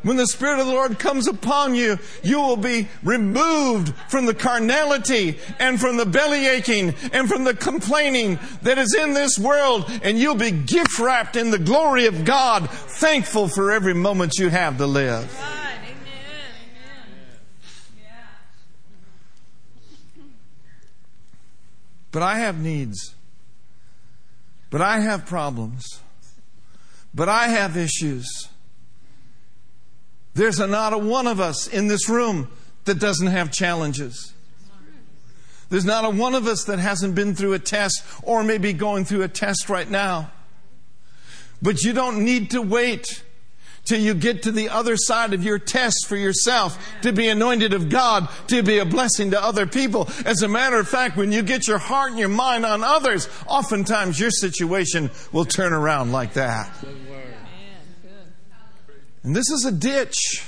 When 0.03 0.17
the 0.17 0.27
Spirit 0.27 0.59
of 0.59 0.67
the 0.67 0.73
Lord 0.73 0.99
comes 0.99 1.29
upon 1.29 1.77
you, 1.77 1.97
you 2.25 2.41
will 2.41 2.57
be 2.57 2.89
removed 3.05 3.95
from 4.09 4.27
the 4.27 4.35
carnality 4.35 5.39
and 5.61 5.81
from 5.81 5.97
the 5.97 6.07
belly 6.07 6.49
aching 6.49 6.93
and 7.13 7.29
from 7.29 7.45
the 7.45 7.55
complaining 7.55 8.41
that 8.63 8.79
is 8.79 8.95
in 8.95 9.15
this 9.15 9.39
world, 9.39 9.89
and 10.03 10.19
you'll 10.19 10.35
be 10.35 10.51
gift 10.51 10.99
wrapped 10.99 11.37
in 11.37 11.53
the 11.53 11.59
glory 11.59 12.07
of 12.07 12.25
God, 12.25 12.69
thankful 12.69 13.47
for 13.47 13.71
every 13.71 13.95
moment 13.95 14.39
you 14.39 14.49
have 14.49 14.77
to 14.79 14.87
live. 14.89 15.33
Right. 15.41 15.79
Amen. 15.85 16.01
Amen. 16.59 17.07
Yeah. 17.97 18.25
But 22.13 22.23
I 22.23 22.39
have 22.39 22.61
needs. 22.61 23.15
But 24.71 24.83
I 24.83 25.01
have 25.01 25.27
problems. 25.27 26.01
But 27.15 27.29
I 27.29 27.49
have 27.49 27.77
issues. 27.77 28.49
There's 30.35 30.61
a, 30.61 30.67
not 30.67 30.93
a 30.93 30.99
one 30.99 31.27
of 31.27 31.41
us 31.41 31.67
in 31.67 31.89
this 31.89 32.09
room 32.09 32.49
that 32.85 32.99
doesn't 32.99 33.27
have 33.27 33.51
challenges. 33.51 34.33
There's 35.69 35.85
not 35.85 36.05
a 36.05 36.11
one 36.11 36.35
of 36.35 36.47
us 36.47 36.65
that 36.65 36.79
hasn't 36.79 37.15
been 37.15 37.35
through 37.35 37.55
a 37.55 37.59
test 37.59 38.03
or 38.23 38.45
maybe 38.45 38.73
going 38.75 39.05
through 39.05 39.23
a 39.23 39.29
test 39.29 39.69
right 39.69 39.91
now. 39.91 40.31
But 41.63 41.83
you 41.83 41.93
don't 41.93 42.25
need 42.25 42.51
to 42.51 42.61
wait 42.61 43.23
till 43.85 44.01
you 44.01 44.15
get 44.15 44.43
to 44.45 44.53
the 44.53 44.69
other 44.69 44.97
side 44.97 45.35
of 45.35 45.43
your 45.43 45.59
test 45.59 46.07
for 46.07 46.17
yourself 46.17 46.79
to 47.03 47.13
be 47.13 47.29
anointed 47.29 47.73
of 47.73 47.89
God, 47.89 48.29
to 48.49 48.63
be 48.63 48.79
a 48.79 48.85
blessing 48.85 49.33
to 49.33 49.43
other 49.43 49.67
people. 49.67 50.09
As 50.25 50.43
a 50.43 50.49
matter 50.49 50.79
of 50.79 50.89
fact, 50.89 51.17
when 51.17 51.33
you 51.33 51.43
get 51.43 51.67
your 51.67 51.79
heart 51.79 52.11
and 52.11 52.19
your 52.19 52.29
mind 52.29 52.65
on 52.65 52.85
others, 52.85 53.29
oftentimes 53.47 54.21
your 54.21 54.31
situation 54.31 55.11
will 55.33 55.45
turn 55.45 55.73
around 55.73 56.13
like 56.13 56.35
that. 56.35 56.73
And 59.25 59.37
this 59.37 59.51
is 59.51 59.65
a 59.65 59.73
ditch 59.73 60.45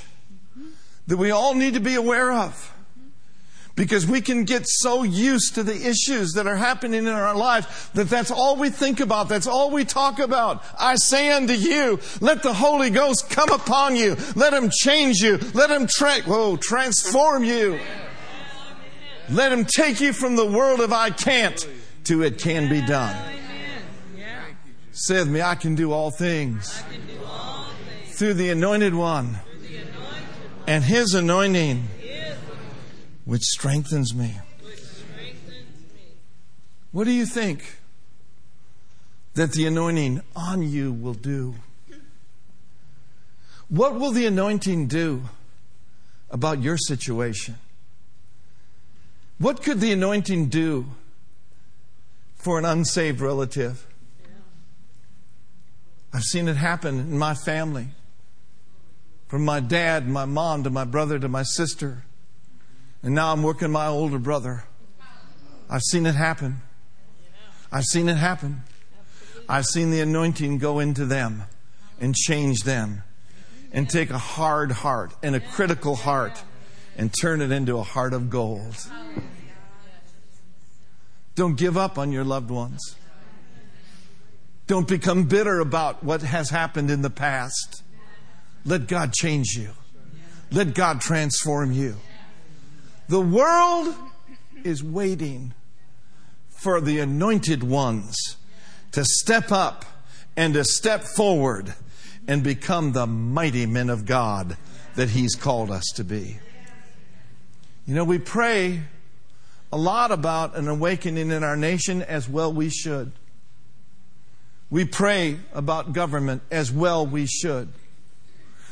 that 1.07 1.17
we 1.17 1.31
all 1.31 1.53
need 1.53 1.75
to 1.75 1.79
be 1.79 1.95
aware 1.95 2.31
of. 2.31 2.74
Because 3.75 4.07
we 4.07 4.21
can 4.21 4.45
get 4.45 4.65
so 4.67 5.03
used 5.03 5.55
to 5.55 5.63
the 5.63 5.75
issues 5.75 6.31
that 6.33 6.47
are 6.47 6.55
happening 6.55 7.05
in 7.05 7.11
our 7.11 7.35
life 7.35 7.89
that 7.93 8.09
that's 8.09 8.31
all 8.31 8.55
we 8.55 8.69
think 8.69 9.01
about. 9.01 9.27
That's 9.27 9.47
all 9.47 9.69
we 9.69 9.83
talk 9.83 10.19
about. 10.19 10.63
I 10.79 10.95
say 10.95 11.33
unto 11.33 11.53
you, 11.53 11.99
let 12.21 12.41
the 12.41 12.53
Holy 12.53 12.89
Ghost 12.89 13.29
come 13.29 13.51
upon 13.51 13.97
you. 13.97 14.15
Let 14.35 14.53
Him 14.53 14.69
change 14.71 15.17
you. 15.17 15.37
Let 15.53 15.69
Him 15.69 15.87
tra- 15.87 16.21
whoa, 16.21 16.55
transform 16.55 17.43
you. 17.43 17.79
Let 19.29 19.51
Him 19.51 19.65
take 19.65 19.99
you 19.99 20.13
from 20.13 20.37
the 20.37 20.45
world 20.45 20.79
of 20.79 20.93
I 20.93 21.09
can't 21.09 21.67
to 22.05 22.23
it 22.23 22.37
can 22.37 22.69
be 22.69 22.81
done. 22.81 23.15
Say 24.93 25.15
with 25.15 25.27
me, 25.27 25.41
I 25.41 25.55
can 25.55 25.75
do 25.75 25.91
all 25.91 26.11
things 26.11 26.81
through 28.11 28.35
the 28.35 28.49
anointed 28.49 28.95
one 28.95 29.35
and 30.67 30.83
His 30.83 31.13
anointing 31.13 31.83
which 33.25 33.43
strengthens 33.43 34.13
me. 34.13 34.35
What 36.91 37.03
do 37.03 37.11
you 37.11 37.25
think 37.25 37.77
that 39.33 39.51
the 39.51 39.65
anointing 39.65 40.21
on 40.35 40.61
you 40.63 40.93
will 40.93 41.13
do? 41.13 41.55
What 43.67 43.95
will 43.95 44.11
the 44.11 44.25
anointing 44.27 44.87
do 44.87 45.23
about 46.29 46.61
your 46.61 46.77
situation? 46.77 47.55
What 49.37 49.61
could 49.61 49.81
the 49.81 49.91
anointing 49.91 50.47
do 50.47 50.85
for 52.35 52.57
an 52.57 52.63
unsaved 52.63 53.19
relative? 53.19 53.85
I've 56.13 56.23
seen 56.23 56.47
it 56.47 56.55
happen 56.55 56.99
in 56.99 57.17
my 57.17 57.33
family. 57.33 57.89
From 59.27 59.43
my 59.43 59.59
dad, 59.59 60.07
my 60.07 60.23
mom, 60.23 60.63
to 60.63 60.69
my 60.69 60.85
brother, 60.85 61.19
to 61.19 61.27
my 61.27 61.43
sister. 61.43 62.05
And 63.05 63.13
now 63.13 63.31
I'm 63.31 63.43
working 63.43 63.69
my 63.69 63.85
older 63.85 64.17
brother. 64.17 64.63
I've 65.69 65.83
seen 65.83 66.07
it 66.07 66.15
happen. 66.15 66.63
I've 67.71 67.83
seen 67.83 68.09
it 68.09 68.15
happen. 68.15 68.63
I've 69.47 69.67
seen 69.67 69.91
the 69.91 69.99
anointing 69.99 70.57
go 70.57 70.79
into 70.79 71.05
them 71.05 71.43
and 72.01 72.15
change 72.15 72.63
them 72.63 73.03
and 73.71 73.87
take 73.87 74.09
a 74.09 74.17
hard 74.17 74.71
heart 74.71 75.13
and 75.21 75.35
a 75.35 75.39
critical 75.39 75.95
heart 75.95 76.43
and 76.97 77.13
turn 77.21 77.43
it 77.43 77.51
into 77.51 77.77
a 77.77 77.83
heart 77.83 78.11
of 78.11 78.31
gold. 78.31 78.75
Don't 81.35 81.57
give 81.57 81.77
up 81.77 81.99
on 81.99 82.11
your 82.11 82.23
loved 82.23 82.49
ones. 82.49 82.95
Don't 84.65 84.87
become 84.87 85.25
bitter 85.25 85.59
about 85.59 86.03
what 86.03 86.23
has 86.23 86.49
happened 86.49 86.89
in 86.89 87.03
the 87.03 87.11
past. 87.11 87.83
Let 88.65 88.87
God 88.87 89.13
change 89.13 89.49
you. 89.55 89.69
Let 90.51 90.73
God 90.73 91.01
transform 91.01 91.71
you. 91.71 91.97
The 93.07 93.21
world 93.21 93.93
is 94.63 94.83
waiting 94.83 95.53
for 96.49 96.81
the 96.81 96.99
anointed 96.99 97.63
ones 97.63 98.15
to 98.93 99.05
step 99.05 99.51
up 99.51 99.85
and 100.35 100.55
to 100.55 100.63
step 100.63 101.03
forward 101.03 101.75
and 102.27 102.43
become 102.43 102.93
the 102.93 103.05
mighty 103.05 103.67
men 103.67 103.89
of 103.89 104.05
God 104.05 104.57
that 104.95 105.09
He's 105.09 105.35
called 105.35 105.69
us 105.69 105.83
to 105.95 106.03
be. 106.03 106.39
You 107.85 107.93
know, 107.93 108.03
we 108.03 108.17
pray 108.17 108.81
a 109.71 109.77
lot 109.77 110.11
about 110.11 110.55
an 110.55 110.67
awakening 110.67 111.29
in 111.29 111.43
our 111.43 111.55
nation 111.55 112.01
as 112.01 112.27
well 112.27 112.51
we 112.51 112.69
should. 112.69 113.11
We 114.71 114.85
pray 114.85 115.39
about 115.53 115.93
government 115.93 116.41
as 116.49 116.71
well 116.71 117.05
we 117.05 117.27
should. 117.27 117.69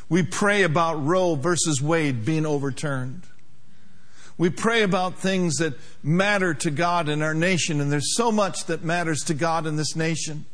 We 0.10 0.24
pray 0.24 0.64
about 0.64 1.06
Roe 1.06 1.36
versus 1.36 1.82
Wade 1.82 2.26
being 2.26 2.48
overturned. 2.48 3.24
We 4.38 4.50
pray 4.50 4.82
about 4.82 5.20
things 5.20 5.56
that 5.58 5.76
matter 6.02 6.54
to 6.56 6.72
God 6.72 7.08
in 7.08 7.22
our 7.22 7.34
nation, 7.34 7.80
and 7.80 7.92
there's 7.92 8.16
so 8.16 8.32
much 8.32 8.66
that 8.66 8.84
matters 8.84 9.22
to 9.26 9.34
God 9.34 9.68
in 9.68 9.76
this 9.76 9.96
nation. 9.96 10.46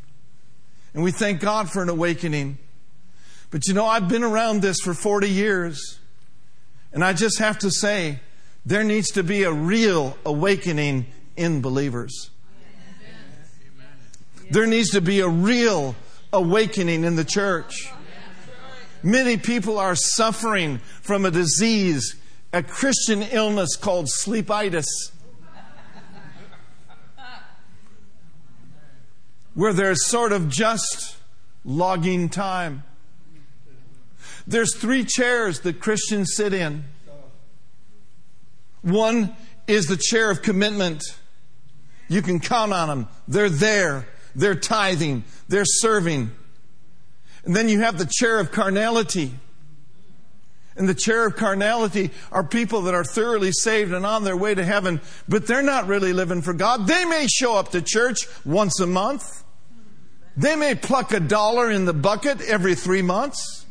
And 0.94 1.04
we 1.04 1.12
thank 1.12 1.40
God 1.40 1.70
for 1.70 1.82
an 1.82 1.90
awakening. 1.90 2.58
But 3.52 3.68
you 3.68 3.74
know, 3.74 3.86
I've 3.86 4.10
been 4.10 4.24
around 4.24 4.62
this 4.62 4.80
for 4.82 4.94
40 4.94 5.30
years, 5.30 6.00
and 6.92 7.04
I 7.04 7.14
just 7.14 7.40
have 7.40 7.60
to 7.60 7.72
say, 7.72 8.20
there 8.66 8.84
needs 8.84 9.12
to 9.12 9.24
be 9.24 9.44
a 9.44 9.52
real 9.52 10.18
awakening 10.26 11.06
in 11.38 11.62
believers. 11.62 12.32
There 14.52 14.68
needs 14.68 14.90
to 14.92 15.02
be 15.02 15.20
a 15.22 15.30
real 15.30 15.96
awakening 16.34 17.04
in 17.04 17.16
the 17.16 17.24
church. 17.24 17.92
Many 19.02 19.38
people 19.38 19.80
are 19.80 19.96
suffering 19.96 20.80
from 21.02 21.24
a 21.24 21.32
disease 21.32 22.16
a 22.52 22.64
Christian 22.64 23.22
illness 23.22 23.76
called 23.76 24.08
sleepitis, 24.08 24.86
where 29.54 29.74
there's 29.74 30.08
sort 30.08 30.32
of 30.32 30.50
just 30.50 31.18
logging 31.64 32.30
time. 32.30 32.84
There's 34.48 34.76
three 34.76 35.04
chairs 35.04 35.60
that 35.62 35.80
Christians 35.80 36.34
sit 36.36 36.54
in. 36.54 36.86
One 38.82 39.36
is 39.68 39.86
the 39.86 39.98
chair 39.98 40.32
of 40.32 40.42
commitment. 40.42 41.04
You 42.08 42.22
can 42.22 42.40
count 42.40 42.74
on 42.74 42.88
them. 42.88 43.08
They're 43.28 43.50
there. 43.50 44.08
They're 44.36 44.56
tithing. 44.56 45.26
They're 45.48 45.66
serving. 45.66 46.32
And 47.44 47.56
then 47.56 47.70
you 47.70 47.82
have 47.82 47.98
the 47.98 48.10
chair 48.10 48.40
of 48.40 48.52
carnality 48.52 49.34
in 50.80 50.86
the 50.86 50.96
chair 50.96 51.28
of 51.28 51.36
carnality 51.36 52.10
are 52.32 52.44
people 52.44 52.84
that 52.84 52.96
are 52.96 53.04
thoroughly 53.04 53.52
saved 53.52 53.94
and 53.94 54.06
on 54.06 54.24
their 54.24 54.38
way 54.38 54.56
to 54.56 54.64
heaven, 54.64 55.02
but 55.28 55.46
they're 55.46 55.62
not 55.62 55.88
really 55.88 56.14
living 56.14 56.42
for 56.42 56.54
God. 56.54 56.88
They 56.88 57.04
may 57.04 57.28
show 57.28 57.58
up 57.58 57.72
to 57.72 57.82
church 57.82 58.28
once 58.46 58.80
a 58.80 58.88
month. 58.88 59.44
They 60.38 60.56
may 60.56 60.76
pluck 60.76 61.12
a 61.12 61.20
dollar 61.20 61.70
in 61.70 61.84
the 61.84 61.94
bucket 61.94 62.40
every 62.42 62.76
three 62.76 63.02
months. 63.02 63.66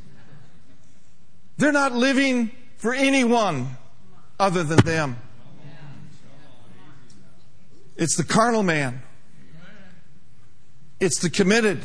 They're 1.57 1.73
not 1.73 1.95
living 1.95 2.51
for 2.77 2.93
anyone 2.93 3.79
other 4.39 4.63
than 4.63 4.79
them. 4.81 5.17
It's 7.97 8.17
the 8.17 8.23
carnal 8.23 8.63
man. 8.63 9.03
It's 11.01 11.21
the 11.21 11.31
committed. 11.31 11.81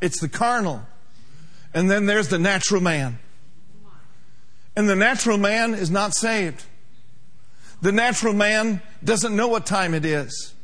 It's 0.00 0.18
the 0.18 0.30
carnal. 0.30 0.82
And 1.74 1.90
then 1.90 2.06
there's 2.06 2.28
the 2.28 2.38
natural 2.38 2.80
man. 2.80 3.18
And 4.76 4.88
the 4.88 4.96
natural 4.96 5.38
man 5.38 5.74
is 5.74 5.90
not 5.90 6.14
saved. 6.14 6.64
The 7.80 7.92
natural 7.92 8.34
man 8.34 8.80
doesn't 9.02 9.36
know 9.36 9.48
what 9.48 9.66
time 9.66 9.94
it 9.94 10.04
is. 10.04 10.54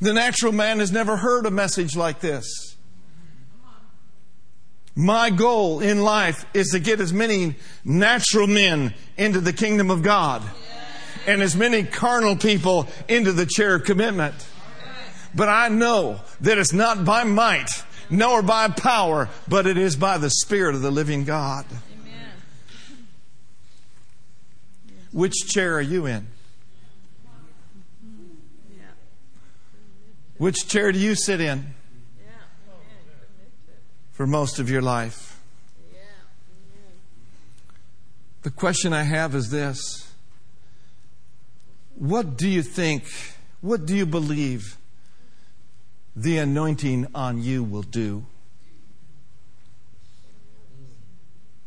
The 0.00 0.12
natural 0.12 0.52
man 0.52 0.78
has 0.78 0.92
never 0.92 1.16
heard 1.16 1.46
a 1.46 1.50
message 1.50 1.96
like 1.96 2.20
this. 2.20 2.76
My 4.94 5.30
goal 5.30 5.80
in 5.80 6.02
life 6.02 6.44
is 6.52 6.68
to 6.68 6.78
get 6.78 7.00
as 7.00 7.12
many 7.12 7.56
natural 7.84 8.46
men 8.46 8.94
into 9.16 9.40
the 9.40 9.52
kingdom 9.52 9.90
of 9.90 10.02
God 10.02 10.42
and 11.26 11.40
as 11.40 11.56
many 11.56 11.84
carnal 11.84 12.36
people 12.36 12.88
into 13.08 13.32
the 13.32 13.46
chair 13.46 13.74
of 13.74 13.84
commitment. 13.84 14.34
But 15.34 15.48
I 15.48 15.68
know 15.68 16.20
that 16.42 16.58
it's 16.58 16.72
not 16.72 17.04
by 17.04 17.24
might 17.24 17.70
nor 18.10 18.42
by 18.42 18.68
power, 18.68 19.30
but 19.48 19.66
it 19.66 19.78
is 19.78 19.96
by 19.96 20.18
the 20.18 20.28
Spirit 20.28 20.74
of 20.74 20.82
the 20.82 20.90
living 20.90 21.24
God. 21.24 21.64
Which 25.12 25.34
chair 25.46 25.76
are 25.76 25.82
you 25.82 26.06
in? 26.06 26.26
Which 30.38 30.66
chair 30.66 30.90
do 30.90 30.98
you 30.98 31.14
sit 31.14 31.40
in 31.40 31.46
Yeah. 32.18 32.30
Amen. 32.66 32.90
Committed. 33.06 33.80
for 34.10 34.26
most 34.26 34.58
of 34.58 34.68
your 34.68 34.82
life? 34.82 35.32
The 38.42 38.50
question 38.50 38.92
I 38.92 39.04
have 39.04 39.36
is 39.36 39.50
this 39.50 40.12
What 41.94 42.36
do 42.36 42.48
you 42.48 42.62
think, 42.62 43.04
what 43.60 43.86
do 43.86 43.94
you 43.94 44.06
believe 44.06 44.76
the 46.16 46.38
anointing 46.38 47.06
on 47.14 47.42
you 47.42 47.62
will 47.62 47.82
do? 47.82 48.26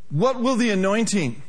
What 0.09 0.39
will 0.39 0.55
the 0.55 0.69
anointing 0.69 1.41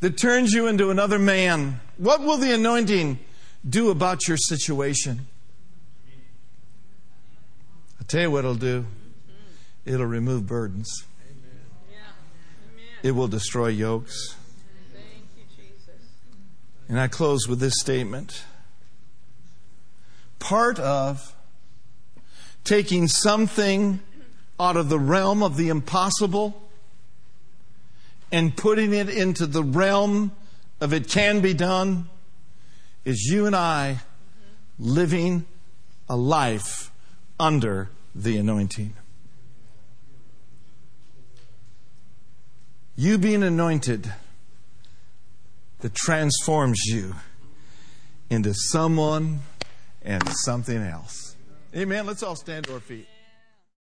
that 0.00 0.16
turns 0.16 0.52
you 0.52 0.66
into 0.66 0.90
another 0.90 1.18
man, 1.18 1.80
what 1.96 2.20
will 2.20 2.36
the 2.36 2.52
anointing 2.54 3.18
do 3.68 3.90
about 3.90 4.28
your 4.28 4.36
situation? 4.36 5.26
I'll 8.00 8.06
tell 8.06 8.22
you 8.22 8.30
what 8.30 8.40
it'll 8.40 8.54
do 8.54 8.86
it'll 9.88 10.06
remove 10.06 10.46
burdens, 10.46 11.04
it 13.02 13.12
will 13.12 13.28
destroy 13.28 13.68
yokes. 13.68 14.34
And 16.88 16.98
I 16.98 17.08
close 17.08 17.46
with 17.46 17.60
this 17.60 17.74
statement. 17.80 18.44
Part 20.38 20.78
of 20.78 21.34
taking 22.64 23.08
something 23.08 24.00
out 24.58 24.76
of 24.76 24.88
the 24.88 24.98
realm 24.98 25.42
of 25.42 25.56
the 25.56 25.68
impossible 25.68 26.67
and 28.30 28.56
putting 28.56 28.92
it 28.92 29.08
into 29.08 29.46
the 29.46 29.62
realm 29.62 30.32
of 30.80 30.92
it 30.92 31.08
can 31.08 31.40
be 31.40 31.54
done 31.54 32.08
is 33.04 33.28
you 33.30 33.46
and 33.46 33.56
I 33.56 34.00
living 34.78 35.46
a 36.08 36.16
life 36.16 36.90
under 37.40 37.90
the 38.14 38.36
anointing. 38.36 38.94
You 42.96 43.16
being 43.18 43.42
anointed 43.42 44.12
that 45.80 45.94
transforms 45.94 46.82
you 46.86 47.14
into 48.28 48.52
someone 48.52 49.40
and 50.02 50.28
something 50.28 50.78
else. 50.78 51.36
Amen. 51.76 52.06
Let's 52.06 52.22
all 52.22 52.34
stand 52.34 52.66
to 52.66 52.74
our 52.74 52.80
feet. 52.80 53.06